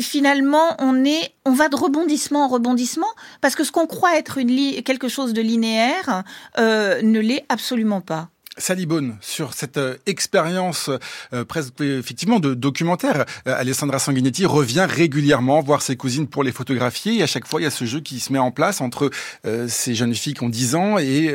finalement, 0.00 0.74
on 0.78 1.04
est, 1.04 1.34
on 1.44 1.52
va 1.52 1.68
de 1.68 1.76
rebondissement 1.76 2.44
en 2.44 2.48
rebondissement 2.48 3.08
parce 3.40 3.54
que 3.54 3.64
ce 3.64 3.72
qu'on 3.72 3.86
croit 3.86 4.16
être 4.16 4.38
une 4.38 4.82
quelque 4.82 5.08
chose 5.08 5.32
de 5.34 5.42
linéaire 5.42 6.24
euh, 6.58 7.02
ne 7.02 7.20
l'est 7.20 7.44
absolument 7.50 8.00
pas. 8.00 8.28
Sally 8.58 8.86
Bone, 8.86 9.16
sur 9.20 9.54
cette 9.54 9.78
euh, 9.78 9.96
expérience 10.06 10.90
euh, 11.32 11.44
presque 11.44 11.80
effectivement 11.80 12.38
de 12.38 12.52
documentaire, 12.54 13.24
euh, 13.46 13.58
Alessandra 13.58 13.98
Sanguinetti 13.98 14.44
revient 14.44 14.86
régulièrement 14.88 15.60
voir 15.62 15.80
ses 15.80 15.96
cousines 15.96 16.26
pour 16.26 16.44
les 16.44 16.52
photographier 16.52 17.18
et 17.18 17.22
à 17.22 17.26
chaque 17.26 17.46
fois 17.46 17.60
il 17.60 17.64
y 17.64 17.66
a 17.66 17.70
ce 17.70 17.84
jeu 17.86 18.00
qui 18.00 18.20
se 18.20 18.32
met 18.32 18.38
en 18.38 18.50
place 18.50 18.80
entre 18.80 19.10
euh, 19.46 19.68
ces 19.68 19.94
jeunes 19.94 20.14
filles 20.14 20.34
qui 20.34 20.42
ont 20.42 20.50
10 20.50 20.74
ans 20.74 20.98
et 20.98 21.34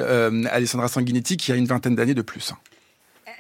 Alessandra 0.52 0.88
Sanguinetti 0.88 1.38
qui 1.38 1.52
a 1.52 1.56
une 1.56 1.66
vingtaine 1.66 1.96
d'années 1.96 2.14
de 2.14 2.22
plus. 2.22 2.54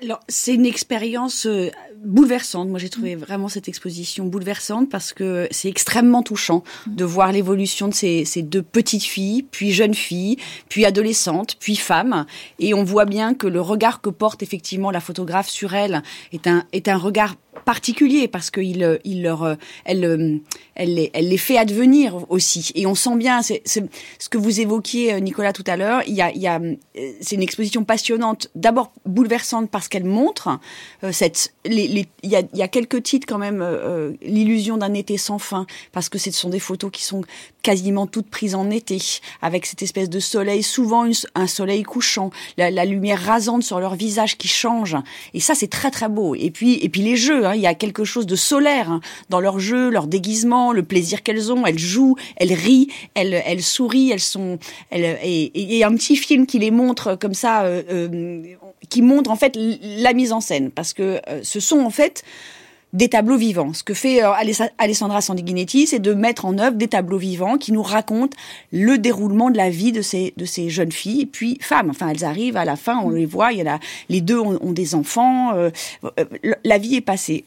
Alors, 0.03 0.19
c'est 0.27 0.53
une 0.53 0.67
expérience 0.67 1.47
euh, 1.47 1.71
bouleversante. 2.03 2.69
Moi, 2.69 2.77
j'ai 2.77 2.89
trouvé 2.89 3.15
vraiment 3.15 3.47
cette 3.47 3.67
exposition 3.67 4.25
bouleversante 4.25 4.91
parce 4.91 5.11
que 5.11 5.47
c'est 5.49 5.69
extrêmement 5.69 6.21
touchant 6.21 6.63
de 6.85 7.03
voir 7.03 7.31
l'évolution 7.31 7.87
de 7.87 7.95
ces, 7.95 8.23
ces 8.23 8.43
deux 8.43 8.61
petites 8.61 9.03
filles, 9.03 9.41
puis 9.41 9.71
jeunes 9.71 9.95
filles, 9.95 10.37
puis 10.69 10.85
adolescentes, 10.85 11.55
puis 11.59 11.75
femmes. 11.75 12.27
Et 12.59 12.75
on 12.75 12.83
voit 12.83 13.05
bien 13.05 13.33
que 13.33 13.47
le 13.47 13.59
regard 13.59 13.99
que 13.99 14.11
porte 14.11 14.43
effectivement 14.43 14.91
la 14.91 14.99
photographe 14.99 15.49
sur 15.49 15.73
elles 15.73 16.03
est 16.31 16.45
un, 16.45 16.63
est 16.73 16.89
un 16.89 16.97
regard 16.97 17.35
particulier 17.65 18.27
parce 18.27 18.49
que 18.49 18.61
il, 18.61 18.99
il 19.03 19.23
leur, 19.23 19.43
euh, 19.43 19.55
elle, 19.85 20.05
euh, 20.05 20.37
elle, 20.75 20.93
les, 20.93 21.11
elle 21.13 21.29
les 21.29 21.37
fait 21.37 21.57
advenir 21.57 22.25
aussi. 22.29 22.71
Et 22.75 22.85
on 22.85 22.95
sent 22.95 23.17
bien, 23.17 23.41
c'est 23.41 23.61
ce 23.65 24.29
que 24.29 24.37
vous 24.37 24.59
évoquiez, 24.59 25.13
euh, 25.13 25.19
Nicolas, 25.19 25.53
tout 25.53 25.63
à 25.67 25.75
l'heure. 25.75 26.01
Il 26.07 26.13
y 26.13 26.21
a, 26.21 26.31
il 26.31 26.41
y 26.41 26.47
a, 26.47 26.59
euh, 26.59 26.75
c'est 27.19 27.35
une 27.35 27.41
exposition 27.41 27.83
passionnante, 27.83 28.49
d'abord 28.55 28.93
bouleversante 29.05 29.69
parce 29.69 29.86
qu'elle 29.87 30.05
montre 30.05 30.59
euh, 31.03 31.11
cette, 31.11 31.53
il 31.65 32.05
y 32.23 32.35
a, 32.35 32.41
y 32.53 32.61
a 32.61 32.67
quelques 32.67 33.03
titres 33.03 33.27
quand 33.27 33.37
même, 33.37 33.61
euh, 33.61 33.65
euh, 33.65 34.13
l'illusion 34.21 34.77
d'un 34.77 34.93
été 34.93 35.17
sans 35.17 35.39
fin, 35.39 35.65
parce 35.91 36.09
que 36.09 36.17
ce 36.17 36.31
sont 36.31 36.49
des 36.49 36.59
photos 36.59 36.91
qui 36.91 37.03
sont 37.03 37.21
quasiment 37.61 38.07
toutes 38.07 38.29
prises 38.29 38.55
en 38.55 38.69
été, 38.69 38.99
avec 39.41 39.65
cette 39.65 39.81
espèce 39.81 40.09
de 40.09 40.19
soleil, 40.19 40.63
souvent 40.63 41.05
une- 41.05 41.13
un 41.35 41.47
soleil 41.47 41.83
couchant, 41.83 42.31
la, 42.57 42.71
la 42.71 42.85
lumière 42.85 43.21
rasante 43.21 43.63
sur 43.63 43.79
leur 43.79 43.95
visage 43.95 44.37
qui 44.37 44.47
change. 44.47 44.95
Et 45.33 45.39
ça, 45.39 45.53
c'est 45.55 45.67
très 45.67 45.91
très 45.91 46.07
beau. 46.09 46.35
Et 46.35 46.49
puis, 46.51 46.75
et 46.81 46.89
puis 46.89 47.01
les 47.01 47.15
jeux, 47.17 47.45
hein, 47.45 47.55
il 47.55 47.61
y 47.61 47.67
a 47.67 47.73
quelque 47.73 48.05
chose 48.05 48.25
de 48.25 48.35
solaire 48.35 48.91
hein, 48.91 49.01
dans 49.29 49.39
leurs 49.39 49.59
jeux, 49.59 49.89
leur 49.89 50.07
déguisement, 50.07 50.71
le 50.71 50.83
plaisir 50.83 51.23
qu'elles 51.23 51.51
ont. 51.51 51.65
Elles 51.65 51.79
jouent, 51.79 52.15
elles 52.37 52.53
rient, 52.53 52.87
elles, 53.15 53.41
elles 53.45 53.63
sourient, 53.63 54.11
elles 54.11 54.19
sont. 54.19 54.59
Elles, 54.89 55.17
et 55.23 55.51
il 55.53 55.73
y 55.73 55.83
a 55.83 55.87
un 55.87 55.95
petit 55.95 56.15
film 56.15 56.45
qui 56.45 56.59
les 56.59 56.71
montre 56.71 57.15
comme 57.15 57.33
ça, 57.33 57.63
euh, 57.63 57.83
euh, 57.89 58.41
qui 58.89 59.01
montre 59.01 59.29
en 59.29 59.35
fait 59.35 59.57
la 59.81 60.13
mise 60.13 60.31
en 60.33 60.41
scène, 60.41 60.71
parce 60.71 60.93
que 60.93 61.21
euh, 61.29 61.41
ce 61.43 61.59
sont 61.59 61.79
en 61.79 61.89
fait 61.89 62.23
des 62.93 63.09
tableaux 63.09 63.35
vivants. 63.37 63.73
Ce 63.73 63.83
que 63.83 63.93
fait 63.93 64.23
euh, 64.23 64.31
Alessa- 64.31 64.71
Alessandra 64.77 65.19
Sanguinetti, 65.21 65.87
c'est 65.87 65.99
de 65.99 66.13
mettre 66.13 66.45
en 66.45 66.57
œuvre 66.57 66.77
des 66.77 66.87
tableaux 66.87 67.17
vivants 67.17 67.57
qui 67.57 67.73
nous 67.73 67.83
racontent 67.83 68.37
le 68.71 68.97
déroulement 68.97 69.49
de 69.49 69.57
la 69.57 69.69
vie 69.69 69.91
de 69.91 70.01
ces, 70.01 70.33
de 70.37 70.45
ces 70.45 70.69
jeunes 70.69 70.93
filles, 70.93 71.25
puis 71.25 71.57
femmes. 71.61 71.89
Enfin, 71.89 72.07
elles 72.09 72.23
arrivent 72.23 72.57
à 72.57 72.63
la 72.65 72.77
fin, 72.77 72.97
on 72.99 73.09
les 73.09 73.25
voit, 73.25 73.51
il 73.51 73.59
y 73.59 73.61
en 73.63 73.73
a, 73.75 73.79
les 74.07 74.21
deux 74.21 74.39
ont, 74.39 74.57
ont 74.61 74.71
des 74.71 74.95
enfants, 74.95 75.53
euh, 75.53 75.69
la 76.63 76.77
vie 76.77 76.95
est 76.95 77.01
passée. 77.01 77.43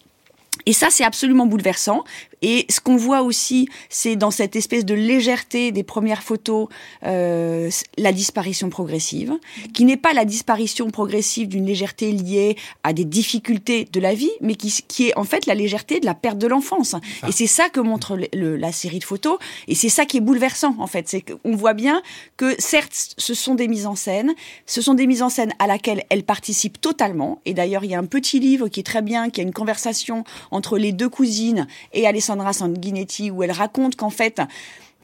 Et 0.66 0.74
ça, 0.74 0.88
c'est 0.90 1.04
absolument 1.04 1.46
bouleversant. 1.46 2.04
Et 2.42 2.66
ce 2.70 2.80
qu'on 2.80 2.96
voit 2.96 3.22
aussi, 3.22 3.68
c'est 3.88 4.16
dans 4.16 4.30
cette 4.30 4.56
espèce 4.56 4.84
de 4.84 4.94
légèreté 4.94 5.72
des 5.72 5.82
premières 5.82 6.22
photos, 6.22 6.68
euh, 7.04 7.70
la 7.98 8.12
disparition 8.12 8.70
progressive, 8.70 9.34
qui 9.74 9.84
n'est 9.84 9.96
pas 9.96 10.12
la 10.12 10.24
disparition 10.24 10.90
progressive 10.90 11.48
d'une 11.48 11.66
légèreté 11.66 12.12
liée 12.12 12.56
à 12.82 12.92
des 12.92 13.04
difficultés 13.04 13.86
de 13.92 14.00
la 14.00 14.14
vie, 14.14 14.30
mais 14.40 14.54
qui, 14.54 14.72
qui 14.88 15.08
est 15.08 15.18
en 15.18 15.24
fait 15.24 15.44
la 15.46 15.54
légèreté 15.54 16.00
de 16.00 16.06
la 16.06 16.14
perte 16.14 16.38
de 16.38 16.46
l'enfance. 16.46 16.94
Et 17.28 17.32
c'est 17.32 17.46
ça 17.46 17.68
que 17.68 17.80
montre 17.80 18.16
le- 18.16 18.28
le- 18.32 18.56
la 18.56 18.72
série 18.72 19.00
de 19.00 19.04
photos. 19.04 19.38
Et 19.68 19.74
c'est 19.74 19.90
ça 19.90 20.06
qui 20.06 20.16
est 20.16 20.20
bouleversant, 20.20 20.74
en 20.78 20.86
fait. 20.86 21.08
C'est 21.08 21.20
qu'on 21.22 21.54
voit 21.56 21.74
bien 21.74 22.00
que 22.38 22.54
certes, 22.58 23.14
ce 23.18 23.34
sont 23.34 23.54
des 23.54 23.68
mises 23.68 23.86
en 23.86 23.96
scène, 23.96 24.32
ce 24.64 24.80
sont 24.80 24.94
des 24.94 25.06
mises 25.06 25.22
en 25.22 25.28
scène 25.28 25.52
à 25.58 25.66
laquelle 25.66 26.04
elles 26.08 26.24
participent 26.24 26.80
totalement. 26.80 27.40
Et 27.44 27.52
d'ailleurs, 27.52 27.84
il 27.84 27.90
y 27.90 27.94
a 27.94 27.98
un 27.98 28.06
petit 28.06 28.40
livre 28.40 28.68
qui 28.68 28.80
est 28.80 28.84
très 28.84 29.02
bien, 29.02 29.28
qui 29.28 29.40
a 29.40 29.44
une 29.44 29.52
conversation 29.52 30.24
entre 30.50 30.78
les 30.78 30.92
deux 30.92 31.08
cousines 31.10 31.66
et 31.92 32.06
Alessandra 32.06 32.29
Sanguinetti, 32.52 33.30
où 33.30 33.42
elle 33.42 33.52
raconte 33.52 33.96
qu'en 33.96 34.10
fait, 34.10 34.40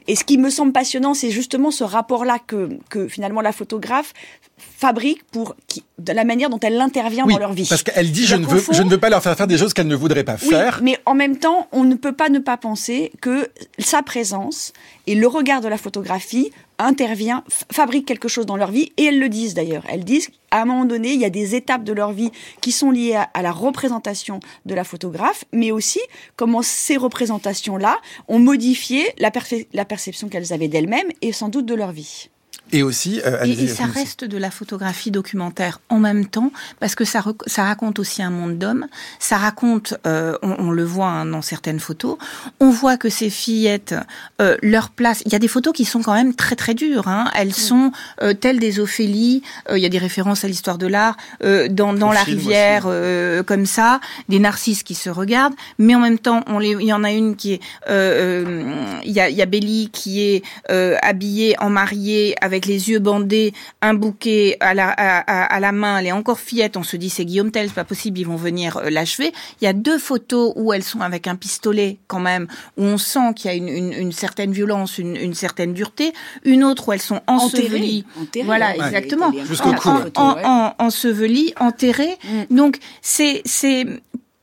et 0.07 0.15
ce 0.15 0.23
qui 0.23 0.37
me 0.37 0.49
semble 0.49 0.71
passionnant, 0.71 1.13
c'est 1.13 1.31
justement 1.31 1.71
ce 1.71 1.83
rapport-là 1.83 2.39
que 2.39 3.07
finalement 3.07 3.41
la 3.41 3.51
photographe 3.51 4.13
fabrique 4.57 5.23
pour 5.31 5.55
qui, 5.67 5.83
de 5.99 6.13
la 6.13 6.23
manière 6.23 6.49
dont 6.49 6.59
elle 6.59 6.79
intervient 6.79 7.25
Oui, 7.25 7.33
dans 7.33 7.39
leur 7.39 7.53
vie. 7.53 7.65
parce 7.67 7.83
qu'elle 7.83 8.11
dit 8.11 8.25
je 8.25 8.35
ne, 8.35 8.45
veux, 8.45 8.61
je 8.71 8.81
ne 8.83 8.89
veux 8.89 8.99
pas 8.99 9.09
leur 9.09 9.21
faire 9.23 9.35
faire 9.37 9.47
des 9.47 9.57
choses 9.57 9.73
qu'elles 9.73 9.87
ne 9.87 9.95
voudraient 9.95 10.23
pas 10.23 10.35
oui, 10.41 10.49
faire. 10.49 10.79
mais 10.83 10.97
en 11.05 11.13
même 11.15 11.37
temps, 11.37 11.67
on 11.71 11.83
ne 11.83 11.95
peut 11.95 12.13
pas 12.13 12.29
ne 12.29 12.39
pas 12.39 12.57
penser 12.57 13.11
que 13.21 13.49
sa 13.79 14.01
présence 14.03 14.73
et 15.05 15.15
le 15.15 15.27
regard 15.27 15.61
de 15.61 15.67
la 15.67 15.77
photographie 15.77 16.51
intervient, 16.79 17.43
fabrique 17.71 18.05
quelque 18.05 18.27
chose 18.27 18.45
dans 18.45 18.55
leur 18.55 18.69
vie, 18.69 18.91
et 18.97 19.05
elles 19.05 19.19
le 19.19 19.29
disent 19.29 19.55
d'ailleurs. 19.55 19.83
Elles 19.89 20.03
disent 20.03 20.27
qu'à 20.27 20.61
un 20.61 20.65
moment 20.65 20.85
donné, 20.85 21.11
il 21.13 21.19
y 21.19 21.25
a 21.25 21.31
des 21.31 21.55
étapes 21.55 21.83
de 21.83 21.91
leur 21.93 22.11
vie 22.11 22.29
qui 22.61 22.71
sont 22.71 22.91
liées 22.91 23.15
à, 23.15 23.23
à 23.33 23.41
la 23.41 23.51
représentation 23.51 24.39
de 24.67 24.75
la 24.75 24.83
photographe, 24.83 25.43
mais 25.51 25.71
aussi 25.71 25.99
comment 26.35 26.61
ces 26.61 26.97
représentations-là 26.97 27.97
ont 28.27 28.37
modifié 28.39 29.05
la, 29.17 29.31
la 29.73 29.85
perception 29.85 30.29
qu'elles 30.29 30.53
avaient 30.53 30.67
d'elles-mêmes 30.67 31.07
et 31.21 31.31
sans 31.31 31.49
doute 31.49 31.65
de 31.65 31.73
leur 31.73 31.91
vie. 31.91 32.29
Et 32.71 32.83
aussi, 32.83 33.21
euh, 33.25 33.43
Et, 33.45 33.51
et 33.63 33.67
ça 33.67 33.85
reste 33.85 34.23
de 34.25 34.37
la 34.37 34.51
photographie 34.51 35.11
documentaire 35.11 35.79
en 35.89 35.99
même 35.99 36.25
temps, 36.25 36.51
parce 36.79 36.95
que 36.95 37.05
ça, 37.05 37.23
ça 37.45 37.63
raconte 37.63 37.99
aussi 37.99 38.21
un 38.21 38.29
monde 38.29 38.57
d'hommes. 38.57 38.87
Ça 39.19 39.37
raconte, 39.37 39.95
euh, 40.05 40.37
on, 40.41 40.55
on 40.59 40.71
le 40.71 40.83
voit 40.83 41.07
hein, 41.07 41.25
dans 41.25 41.41
certaines 41.41 41.79
photos, 41.79 42.17
on 42.59 42.69
voit 42.69 42.97
que 42.97 43.09
ces 43.09 43.29
fillettes, 43.29 43.95
euh, 44.41 44.57
leur 44.61 44.89
place. 44.89 45.21
Il 45.25 45.31
y 45.31 45.35
a 45.35 45.39
des 45.39 45.47
photos 45.47 45.73
qui 45.73 45.85
sont 45.85 46.01
quand 46.01 46.13
même 46.13 46.35
très 46.35 46.55
très 46.55 46.73
dures. 46.73 47.07
Hein. 47.07 47.31
Elles 47.35 47.53
sont 47.53 47.91
euh, 48.21 48.33
telles 48.33 48.59
des 48.59 48.79
Ophélie. 48.79 49.43
euh, 49.69 49.77
il 49.77 49.81
y 49.81 49.85
a 49.85 49.89
des 49.89 49.97
références 49.97 50.43
à 50.43 50.47
l'histoire 50.47 50.77
de 50.77 50.87
l'art 50.87 51.15
euh, 51.43 51.67
dans, 51.69 51.93
dans 51.93 52.11
la 52.11 52.23
rivière, 52.23 52.83
euh, 52.87 53.43
comme 53.43 53.65
ça, 53.65 53.99
des 54.29 54.39
narcisses 54.39 54.83
qui 54.83 54.95
se 54.95 55.09
regardent, 55.09 55.55
mais 55.77 55.95
en 55.95 55.99
même 55.99 56.19
temps, 56.19 56.43
on 56.47 56.59
les, 56.59 56.71
il 56.71 56.87
y 56.87 56.93
en 56.93 57.03
a 57.03 57.11
une 57.11 57.35
qui 57.35 57.53
est, 57.53 57.61
euh, 57.89 58.43
euh, 58.47 58.99
il 59.03 59.11
y 59.11 59.19
a, 59.19 59.29
il 59.29 59.35
y 59.35 59.41
a 59.41 59.45
Belly 59.45 59.89
qui 59.91 60.21
est 60.21 60.43
euh, 60.69 60.95
habillée 61.01 61.55
en 61.59 61.69
mariée 61.69 62.35
avec 62.41 62.56
les 62.65 62.89
yeux 62.89 62.99
bandés, 62.99 63.53
un 63.81 63.93
bouquet 63.93 64.57
à 64.59 64.73
la, 64.73 64.89
à, 64.89 65.19
à- 65.19 65.43
à 65.55 65.59
la 65.59 65.71
main, 65.71 65.99
elle 65.99 66.07
est 66.07 66.11
encore 66.11 66.39
fillette, 66.39 66.77
on 66.77 66.83
se 66.83 66.97
dit 66.97 67.09
c'est 67.09 67.25
Guillaume 67.25 67.51
Tell, 67.51 67.67
c'est 67.67 67.73
pas 67.75 67.83
possible, 67.83 68.19
ils 68.19 68.25
vont 68.27 68.35
venir 68.35 68.77
euh, 68.77 68.89
l'achever. 68.89 69.31
Il 69.61 69.65
y 69.65 69.67
a 69.67 69.73
deux 69.73 69.97
photos 69.99 70.53
où 70.55 70.73
elles 70.73 70.83
sont 70.83 71.01
avec 71.01 71.27
un 71.27 71.35
pistolet 71.35 71.97
quand 72.07 72.19
même, 72.19 72.47
où 72.77 72.83
on 72.83 72.97
sent 72.97 73.33
qu'il 73.35 73.51
y 73.51 73.53
a 73.53 73.57
une, 73.57 73.67
une, 73.69 73.93
une 73.93 74.11
certaine 74.11 74.51
violence, 74.51 74.97
une, 74.97 75.15
une 75.15 75.33
certaine 75.33 75.73
dureté. 75.73 76.13
Une 76.43 76.63
autre 76.63 76.87
où 76.89 76.93
elles 76.93 77.01
sont 77.01 77.21
ensevelies. 77.27 78.05
Enterrées, 78.19 78.45
Voilà, 78.45 78.75
est- 78.75 78.79
exactement. 78.79 79.31
Jusqu'au 79.47 79.73
cou, 79.73 79.89
ouais. 79.89 80.11
En, 80.15 80.35
ouais. 80.35 80.41
en, 80.45 80.73
ensevelies, 80.79 81.53
enterrées. 81.59 82.17
Mm. 82.23 82.55
Donc 82.55 82.77
c'est 83.01 83.41
c'est 83.45 83.85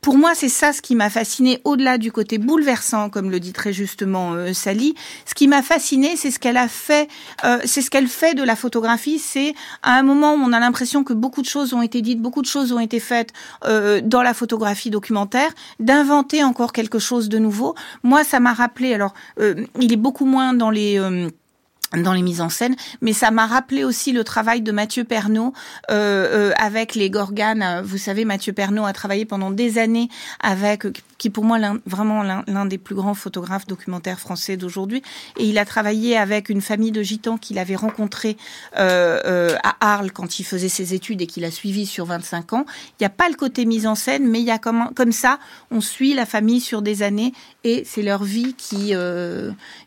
pour 0.05 0.19
moi, 0.19 0.35
c'est 0.35 0.49
ça 0.49 0.71
ce 0.71 0.83
qui 0.83 0.93
m'a 0.93 1.09
fasciné, 1.09 1.61
au-delà 1.63 1.97
du 1.97 2.11
côté 2.11 2.37
bouleversant, 2.37 3.09
comme 3.09 3.31
le 3.31 3.39
dit 3.39 3.53
très 3.53 3.73
justement 3.73 4.33
euh, 4.33 4.53
Sally. 4.53 4.93
Ce 5.25 5.33
qui 5.33 5.47
m'a 5.47 5.63
fasciné, 5.63 6.15
c'est 6.15 6.29
ce 6.29 6.37
qu'elle 6.37 6.57
a 6.57 6.67
fait, 6.67 7.09
euh, 7.43 7.57
c'est 7.65 7.81
ce 7.81 7.89
qu'elle 7.89 8.07
fait 8.07 8.35
de 8.35 8.43
la 8.43 8.55
photographie. 8.55 9.17
C'est 9.17 9.55
à 9.81 9.97
un 9.97 10.03
moment 10.03 10.35
où 10.35 10.37
on 10.37 10.53
a 10.53 10.59
l'impression 10.59 11.03
que 11.03 11.13
beaucoup 11.13 11.41
de 11.41 11.47
choses 11.47 11.73
ont 11.73 11.81
été 11.81 12.03
dites, 12.03 12.21
beaucoup 12.21 12.43
de 12.43 12.47
choses 12.47 12.71
ont 12.71 12.79
été 12.79 12.99
faites 12.99 13.33
euh, 13.63 13.99
dans 13.99 14.21
la 14.21 14.35
photographie 14.35 14.91
documentaire, 14.91 15.49
d'inventer 15.79 16.43
encore 16.43 16.71
quelque 16.71 16.99
chose 16.99 17.27
de 17.27 17.39
nouveau. 17.39 17.73
Moi, 18.03 18.23
ça 18.23 18.39
m'a 18.39 18.53
rappelé. 18.53 18.93
Alors, 18.93 19.15
il 19.39 19.91
est 19.91 19.97
beaucoup 19.97 20.25
moins 20.25 20.53
dans 20.53 20.69
les 20.69 20.99
dans 22.03 22.13
les 22.13 22.21
mises 22.21 22.41
en 22.41 22.49
scène, 22.49 22.75
mais 23.01 23.13
ça 23.13 23.31
m'a 23.31 23.47
rappelé 23.47 23.83
aussi 23.83 24.11
le 24.11 24.23
travail 24.23 24.61
de 24.61 24.71
Mathieu 24.71 25.03
Pernaud 25.03 25.53
euh, 25.91 26.49
euh, 26.49 26.53
avec 26.57 26.95
les 26.95 27.09
Gorganes. 27.09 27.81
Vous 27.83 27.97
savez, 27.97 28.25
Mathieu 28.25 28.53
Pernaud 28.53 28.85
a 28.85 28.93
travaillé 28.93 29.25
pendant 29.25 29.51
des 29.51 29.77
années 29.77 30.09
avec, 30.39 30.85
qui 31.17 31.29
pour 31.29 31.43
moi 31.43 31.57
vraiment 31.85 32.23
l'un 32.23 32.65
des 32.65 32.77
plus 32.77 32.95
grands 32.95 33.13
photographes 33.13 33.67
documentaires 33.67 34.19
français 34.19 34.57
d'aujourd'hui, 34.57 35.01
et 35.37 35.45
il 35.45 35.57
a 35.57 35.65
travaillé 35.65 36.17
avec 36.17 36.49
une 36.49 36.61
famille 36.61 36.91
de 36.91 37.01
gitans 37.01 37.37
qu'il 37.37 37.59
avait 37.59 37.75
rencontré 37.75 38.37
euh, 38.77 39.55
à 39.63 39.75
Arles 39.93 40.11
quand 40.11 40.39
il 40.39 40.43
faisait 40.43 40.69
ses 40.69 40.93
études 40.93 41.21
et 41.21 41.27
qu'il 41.27 41.45
a 41.45 41.51
suivi 41.51 41.85
sur 41.85 42.05
25 42.05 42.53
ans. 42.53 42.65
Il 42.91 43.03
n'y 43.03 43.07
a 43.07 43.09
pas 43.09 43.29
le 43.29 43.35
côté 43.35 43.65
mise 43.65 43.87
en 43.87 43.95
scène, 43.95 44.27
mais 44.27 44.39
il 44.39 44.45
y 44.45 44.51
a 44.51 44.59
comme, 44.59 44.89
comme 44.95 45.11
ça, 45.11 45.39
on 45.71 45.81
suit 45.81 46.13
la 46.13 46.25
famille 46.25 46.61
sur 46.61 46.81
des 46.81 47.03
années 47.03 47.33
et 47.63 47.83
c'est 47.85 48.01
leur 48.01 48.23
vie 48.23 48.53
qui 48.53 48.93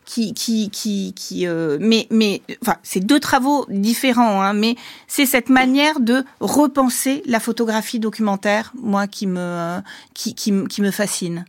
qui 0.05 0.33
qui 0.33 0.69
qui, 0.69 1.13
qui 1.13 1.47
euh, 1.47 1.77
mais 1.99 2.07
mais 2.11 2.41
enfin 2.61 2.75
c'est 2.83 2.99
deux 3.05 3.19
travaux 3.19 3.65
différents 3.69 4.41
hein, 4.41 4.53
mais 4.53 4.75
c'est 5.07 5.25
cette 5.25 5.49
manière 5.49 5.99
de 5.99 6.23
repenser 6.39 7.21
la 7.25 7.39
photographie 7.39 7.99
documentaire 7.99 8.71
moi 8.81 9.07
qui 9.07 9.27
me 9.27 9.39
euh, 9.39 9.79
qui 10.13 10.33
qui, 10.35 10.51
me- 10.51 10.67
qui 10.67 10.81
me 10.81 10.91
fascine 10.91 11.45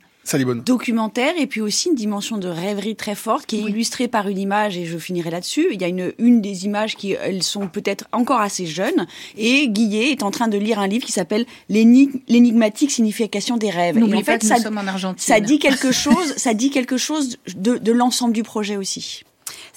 documentaire 0.63 1.33
et 1.39 1.47
puis 1.49 1.61
aussi 1.61 1.89
une 1.89 1.97
dimension 1.97 2.37
de 2.39 2.47
rêverie 2.47 2.95
très 2.95 3.17
forte 3.17 3.47
qui 3.47 3.57
est 3.57 3.63
illustrée 3.71 4.07
par 4.07 4.29
une 4.29 4.39
image 4.39 4.77
et 4.77 4.85
je 4.87 4.97
finirai 4.99 5.31
là-dessus. 5.31 5.67
Il 5.73 5.81
y 5.81 5.85
a 5.85 5.89
une, 5.89 6.13
une 6.19 6.41
des 6.41 6.67
images 6.67 6.95
qui 6.95 7.13
elles 7.13 7.43
sont 7.43 7.67
peut-être 7.67 8.05
encore 8.13 8.41
assez 8.41 8.65
jeunes 8.67 9.07
et 9.37 9.67
Guillet 9.69 10.11
est 10.13 10.23
en 10.23 10.31
train 10.31 10.47
de 10.47 10.57
lire 10.59 10.79
un 10.79 10.87
livre 10.87 11.05
qui 11.05 11.11
s'appelle 11.13 11.47
L'énig- 11.69 12.21
l'énigmatique 12.29 12.93
signification 12.93 13.57
des 13.57 13.71
rêves. 13.71 13.97
Et 13.97 14.01
n'oublie 14.01 14.19
en 14.19 14.23
pas 14.23 14.33
fait, 14.39 14.45
ça, 14.45 14.57
nous 14.57 14.63
sommes 14.63 14.79
en 14.79 14.87
Argentine 14.87 15.27
ça 15.27 15.41
dit 15.41 15.59
quelque 15.59 15.91
chose, 15.91 16.35
ça 16.37 16.55
dit 16.55 16.71
quelque 16.71 16.99
chose 16.99 17.39
de, 17.57 17.79
de 17.79 17.91
l'ensemble 17.93 18.35
du 18.35 18.43
projet 18.45 18.77
aussi. 18.77 19.23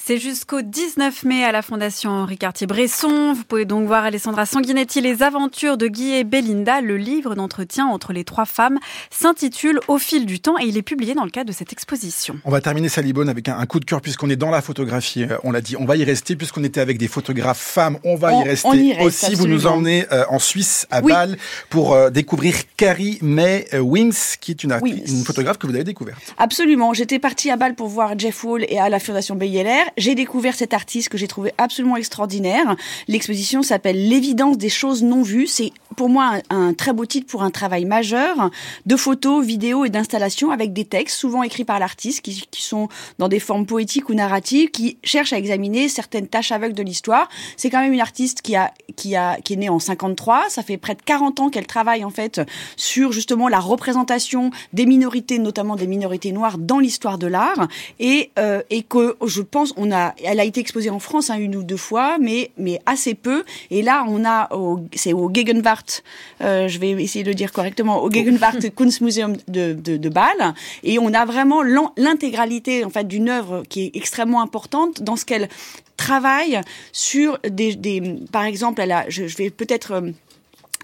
C'est 0.05 0.17
jusqu'au 0.17 0.61
19 0.61 1.23
mai 1.23 1.45
à 1.45 1.53
la 1.53 1.61
Fondation 1.61 2.09
Henri 2.09 2.37
Cartier-Bresson. 2.37 3.31
Vous 3.33 3.45
pouvez 3.45 3.63
donc 3.63 3.87
voir 3.87 4.03
Alessandra 4.03 4.45
Sanguinetti, 4.45 4.99
Les 4.99 5.23
aventures 5.23 5.77
de 5.77 5.87
Guy 5.87 6.15
et 6.15 6.25
Belinda. 6.25 6.81
Le 6.81 6.97
livre 6.97 7.35
d'entretien 7.35 7.85
entre 7.85 8.11
les 8.11 8.25
trois 8.25 8.43
femmes 8.43 8.79
s'intitule 9.11 9.79
Au 9.87 9.97
fil 9.97 10.25
du 10.25 10.41
temps 10.41 10.59
et 10.59 10.65
il 10.65 10.77
est 10.77 10.81
publié 10.81 11.13
dans 11.13 11.23
le 11.23 11.29
cadre 11.29 11.47
de 11.47 11.53
cette 11.53 11.71
exposition. 11.71 12.37
On 12.43 12.51
va 12.51 12.59
terminer 12.59 12.89
Salibone 12.89 13.29
avec 13.29 13.47
un, 13.47 13.65
coup 13.65 13.79
de 13.79 13.85
cœur 13.85 14.01
puisqu'on 14.01 14.29
est 14.29 14.35
dans 14.35 14.49
la 14.49 14.61
photographie. 14.61 15.23
Euh, 15.23 15.37
on 15.45 15.53
l'a 15.53 15.61
dit, 15.61 15.77
on 15.77 15.85
va 15.85 15.95
y 15.95 16.03
rester 16.03 16.35
puisqu'on 16.35 16.65
était 16.65 16.81
avec 16.81 16.97
des 16.97 17.07
photographes 17.07 17.61
femmes. 17.61 17.97
On 18.03 18.17
va 18.17 18.33
On- 18.33 18.43
y 18.43 18.49
rester 18.49 18.67
on 18.67 18.73
y 18.73 18.91
reste, 18.91 19.05
aussi. 19.05 19.35
Vous 19.35 19.47
nous 19.47 19.67
emmenez 19.67 20.05
euh, 20.11 20.25
en 20.27 20.39
Suisse, 20.39 20.85
à 20.91 20.99
Oui. 21.01 21.13
Bâle, 21.13 21.37
pour 21.69 21.93
euh, 21.93 22.09
découvrir 22.09 22.55
Carrie 22.75 23.19
May 23.21 23.69
Wings, 23.73 24.35
qui 24.41 24.51
est 24.51 24.65
une, 24.65 24.77
photographe 25.23 25.59
que 25.59 25.65
vous 25.65 25.75
avez 25.75 25.85
découverte. 25.85 26.33
Absolument. 26.37 26.93
J'étais 26.93 27.19
partie 27.19 27.49
à 27.49 27.55
Bâle 27.55 27.75
pour 27.75 27.87
voir 27.87 28.19
Jeff 28.19 28.43
Wall 28.43 28.65
et 28.67 28.79
à 28.79 28.89
la 28.89 28.99
Fondation 28.99 29.35
Beyeler. 29.35 29.92
J'ai 29.97 30.15
découvert 30.15 30.55
cet 30.55 30.73
artiste 30.73 31.09
que 31.09 31.17
j'ai 31.17 31.27
trouvé 31.27 31.53
absolument 31.57 31.95
extraordinaire. 31.95 32.75
L'exposition 33.07 33.63
s'appelle 33.63 34.09
L'évidence 34.09 34.57
des 34.57 34.69
choses 34.69 35.03
non 35.03 35.21
vues. 35.21 35.47
C'est 35.47 35.71
pour 35.95 36.09
moi 36.09 36.39
un, 36.49 36.73
très 36.73 36.93
beau 36.93 37.05
titre 37.05 37.27
pour 37.27 37.43
un 37.43 37.51
travail 37.51 37.85
majeur 37.85 38.49
de 38.85 38.95
photos, 38.95 39.45
vidéos 39.45 39.85
et 39.85 39.89
d'installations 39.89 40.51
avec 40.51 40.73
des 40.73 40.85
textes 40.85 41.17
souvent 41.17 41.43
écrits 41.43 41.65
par 41.65 41.79
l'artiste 41.79 42.21
qui, 42.21 42.47
sont 42.53 42.87
dans 43.19 43.27
des 43.27 43.39
formes 43.39 43.65
poétiques 43.65 44.09
ou 44.09 44.13
narratives 44.13 44.71
qui 44.71 44.97
cherchent 45.03 45.33
à 45.33 45.37
examiner 45.37 45.89
certaines 45.89 46.27
tâches 46.27 46.51
aveugles 46.51 46.73
de 46.73 46.83
l'histoire. 46.83 47.29
C'est 47.57 47.69
quand 47.69 47.81
même 47.81 47.93
une 47.93 48.01
artiste 48.01 48.41
qui 48.41 48.55
a 48.55 48.73
qui 48.95 49.15
a 49.15 49.37
qui 49.41 49.53
est 49.53 49.57
née 49.57 49.69
en 49.69 49.79
53. 49.79 50.45
Ça 50.49 50.63
fait 50.63 50.77
près 50.77 50.95
de 50.95 51.01
40 51.01 51.39
ans 51.39 51.49
qu'elle 51.49 51.67
travaille 51.67 52.03
en 52.03 52.09
fait 52.09 52.41
sur 52.77 53.11
justement 53.11 53.47
la 53.47 53.59
représentation 53.59 54.51
des 54.71 54.85
minorités, 54.85 55.39
notamment 55.39 55.75
des 55.75 55.87
minorités 55.87 56.31
noires, 56.31 56.57
dans 56.57 56.79
l'histoire 56.79 57.17
de 57.17 57.27
l'art, 57.27 57.67
et 57.99 58.31
euh, 58.39 58.61
et 58.69 58.83
que 58.83 59.17
je 59.25 59.41
pense 59.41 59.73
a, 59.91 60.13
elle 60.23 60.39
a 60.39 60.43
été 60.43 60.59
exposée 60.59 60.89
en 60.89 60.99
France 60.99 61.29
hein, 61.29 61.37
une 61.37 61.55
ou 61.55 61.63
deux 61.63 61.77
fois, 61.77 62.17
mais 62.19 62.51
mais 62.57 62.79
assez 62.85 63.13
peu. 63.13 63.43
Et 63.71 63.81
là 63.81 64.05
on 64.07 64.25
a 64.25 64.49
c'est 64.93 65.13
au 65.13 65.31
Gegenwart, 65.33 66.03
euh, 66.41 66.67
je 66.67 66.79
vais 66.79 66.91
essayer 66.91 67.23
de 67.23 67.29
le 67.29 67.35
dire 67.35 67.51
correctement, 67.51 68.03
au 68.03 68.11
Gegenwart 68.11 68.69
Kunstmuseum 68.75 69.35
de, 69.47 69.73
de 69.73 69.97
de 69.97 70.09
Bâle, 70.09 70.53
et 70.83 70.99
on 70.99 71.13
a 71.13 71.25
vraiment 71.25 71.61
l'intégralité 71.97 72.83
en 72.85 72.89
fait 72.89 73.07
d'une 73.07 73.29
œuvre 73.29 73.63
qui 73.67 73.85
est 73.85 73.95
extrêmement 73.95 74.41
importante 74.41 75.01
dans 75.01 75.15
ce 75.15 75.25
qu'elle 75.25 75.49
travaille 75.97 76.59
sur 76.91 77.39
des, 77.47 77.75
des 77.75 78.01
par 78.31 78.43
exemple 78.43 78.81
elle 78.81 78.91
a 78.91 79.05
je, 79.09 79.27
je 79.27 79.37
vais 79.37 79.49
peut-être 79.49 79.91
euh, 79.91 80.11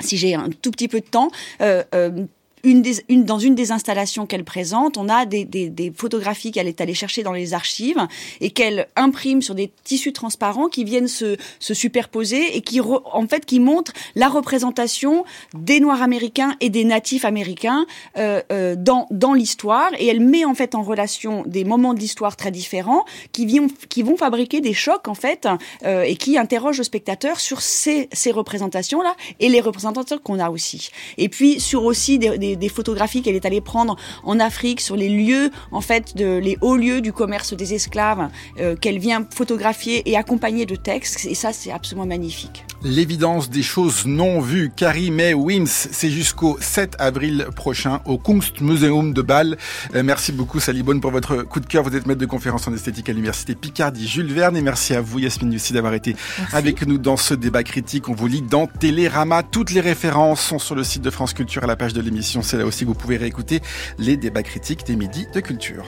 si 0.02 0.18
j'ai 0.18 0.36
un 0.36 0.50
tout 0.50 0.72
petit 0.72 0.88
peu 0.88 1.00
de 1.00 1.06
temps, 1.06 1.32
euh, 1.62 1.84
euh, 1.94 2.26
une 2.64 2.82
des, 2.82 3.04
une, 3.10 3.24
dans 3.24 3.40
une 3.40 3.56
des 3.56 3.72
installations 3.72 4.26
qu'elle 4.26 4.44
présente, 4.44 4.98
on 4.98 5.10
a 5.10 5.26
des, 5.26 5.46
des, 5.46 5.70
des 5.70 5.92
photographies 5.96 6.52
qu'elle 6.52 6.68
est 6.68 6.82
allée 6.82 6.94
chercher 6.94 7.24
dans 7.24 7.34
les 7.34 7.54
archives 7.54 8.08
et 8.42 8.50
qu'elle 8.52 8.88
imprime 8.96 9.42
sur 9.42 9.56
des 9.56 9.72
tissus 9.84 10.14
transparents 10.14 10.68
qui 10.68 10.84
viennent 10.84 11.08
se, 11.08 11.38
se 11.60 11.74
superposer 11.74 12.56
et 12.56 12.62
qui, 12.62 12.80
re- 12.80 13.02
en 13.12 13.28
fait, 13.28 13.46
qui 13.46 13.60
montrent 13.60 13.94
la 14.16 14.28
représentation 14.28 15.26
des 15.54 15.80
Noirs 15.80 16.02
américains 16.02 16.56
et 16.60 16.70
des 16.70 16.84
natifs 16.84 17.26
américains 17.26 17.86
euh, 18.18 18.42
euh, 18.52 18.76
dans, 18.78 19.08
dans 19.12 19.34
l'histoire. 19.34 19.90
Et 20.00 20.08
elle 20.08 20.20
met 20.22 20.46
en 20.46 20.56
fait 20.56 20.76
en 20.76 20.82
relation 20.82 21.44
des 21.46 21.64
moments 21.64 21.94
de 21.94 22.00
l'histoire 22.00 22.36
très 22.36 22.52
différents 22.52 23.06
qui, 23.32 23.46
vont 23.46 23.68
qui 23.90 24.02
vont 24.02 24.18
fabriquer 24.18 24.62
des 24.62 24.74
chocs 24.74 25.08
en 25.08 25.16
fait 25.16 25.48
euh, 25.86 26.04
et 26.04 26.16
qui 26.16 26.38
interrogent 26.38 26.78
le 26.78 26.84
spectateur 26.84 27.40
sur 27.40 27.62
ces, 27.62 28.10
ces 28.14 28.32
représentations-là 28.32 29.16
et 29.40 29.50
les 29.50 29.62
représentations 29.62 30.20
qu'on 30.24 30.40
a 30.40 30.50
aussi. 30.50 30.90
Et 31.18 31.30
puis 31.30 31.60
sur 31.60 31.84
aussi 31.84 32.20
des, 32.20 32.38
des, 32.38 32.49
des 32.56 32.70
photographies 32.70 33.22
qu'elle 33.22 33.36
est 33.36 33.46
allée 33.46 33.62
prendre 33.62 33.96
en 34.24 34.40
Afrique 34.40 34.82
sur 34.82 34.96
les 34.96 35.10
lieux, 35.10 35.52
en 35.72 35.82
fait, 35.82 36.16
de, 36.16 36.38
les 36.38 36.58
hauts 36.62 36.78
lieux 36.78 37.02
du 37.02 37.14
commerce 37.14 37.54
des 37.54 37.74
esclaves 37.74 38.30
euh, 38.60 38.76
qu'elle 38.76 39.00
vient 39.00 39.26
photographier 39.34 40.10
et 40.10 40.18
accompagner 40.18 40.66
de 40.66 40.76
textes. 40.76 41.26
Et 41.26 41.36
ça, 41.36 41.54
c'est 41.54 41.72
absolument 41.72 42.08
magnifique. 42.08 42.66
L'évidence 42.82 43.50
des 43.50 43.62
choses 43.62 44.06
non 44.06 44.40
vues. 44.40 44.72
Carrie 44.74 45.12
May 45.12 45.34
Wims, 45.34 45.68
c'est 45.68 46.10
jusqu'au 46.10 46.58
7 46.62 46.96
avril 46.98 47.48
prochain 47.54 48.00
au 48.06 48.18
Kunstmuseum 48.18 49.14
de 49.14 49.22
Bâle. 49.22 49.58
Euh, 49.96 50.04
merci 50.04 50.32
beaucoup 50.32 50.62
Salibone 50.62 51.02
pour 51.02 51.12
votre 51.12 51.44
coup 51.44 51.60
de 51.60 51.66
cœur. 51.66 51.84
Vous 51.84 51.94
êtes 51.96 52.06
maître 52.06 52.22
de 52.22 52.26
conférence 52.26 52.70
en 52.70 52.74
esthétique 52.74 53.10
à 53.10 53.12
l'université 53.12 53.54
Picardie 53.54 54.08
Jules 54.08 54.32
Verne 54.32 54.56
et 54.56 54.62
merci 54.62 54.96
à 54.96 55.02
vous 55.02 55.20
Yasmine 55.20 55.52
Yussi 55.52 55.74
d'avoir 55.74 55.94
été 55.94 56.16
avec 56.54 56.88
nous 56.88 56.98
dans 56.98 57.18
ce 57.18 57.34
débat 57.34 57.64
critique. 57.64 58.08
On 58.08 58.14
vous 58.14 58.28
lit 58.28 58.42
dans 58.42 58.66
Télérama. 58.66 59.44
Toutes 59.44 59.72
les 59.72 59.82
références 59.82 60.40
sont 60.40 60.60
sur 60.60 60.76
le 60.76 60.86
site 60.86 61.02
de 61.02 61.10
France 61.10 61.34
Culture 61.34 61.66
à 61.66 61.68
la 61.68 61.76
page 61.76 61.94
de 61.94 62.02
l'émission. 62.02 62.39
C'est 62.42 62.58
là 62.58 62.66
aussi 62.66 62.84
que 62.84 62.90
vous 62.90 62.96
pouvez 62.96 63.18
réécouter 63.18 63.62
les 63.98 64.18
débats 64.18 64.44
critiques 64.44 64.86
des 64.86 64.96
midis 64.96 65.28
de 65.34 65.40
culture. 65.40 65.86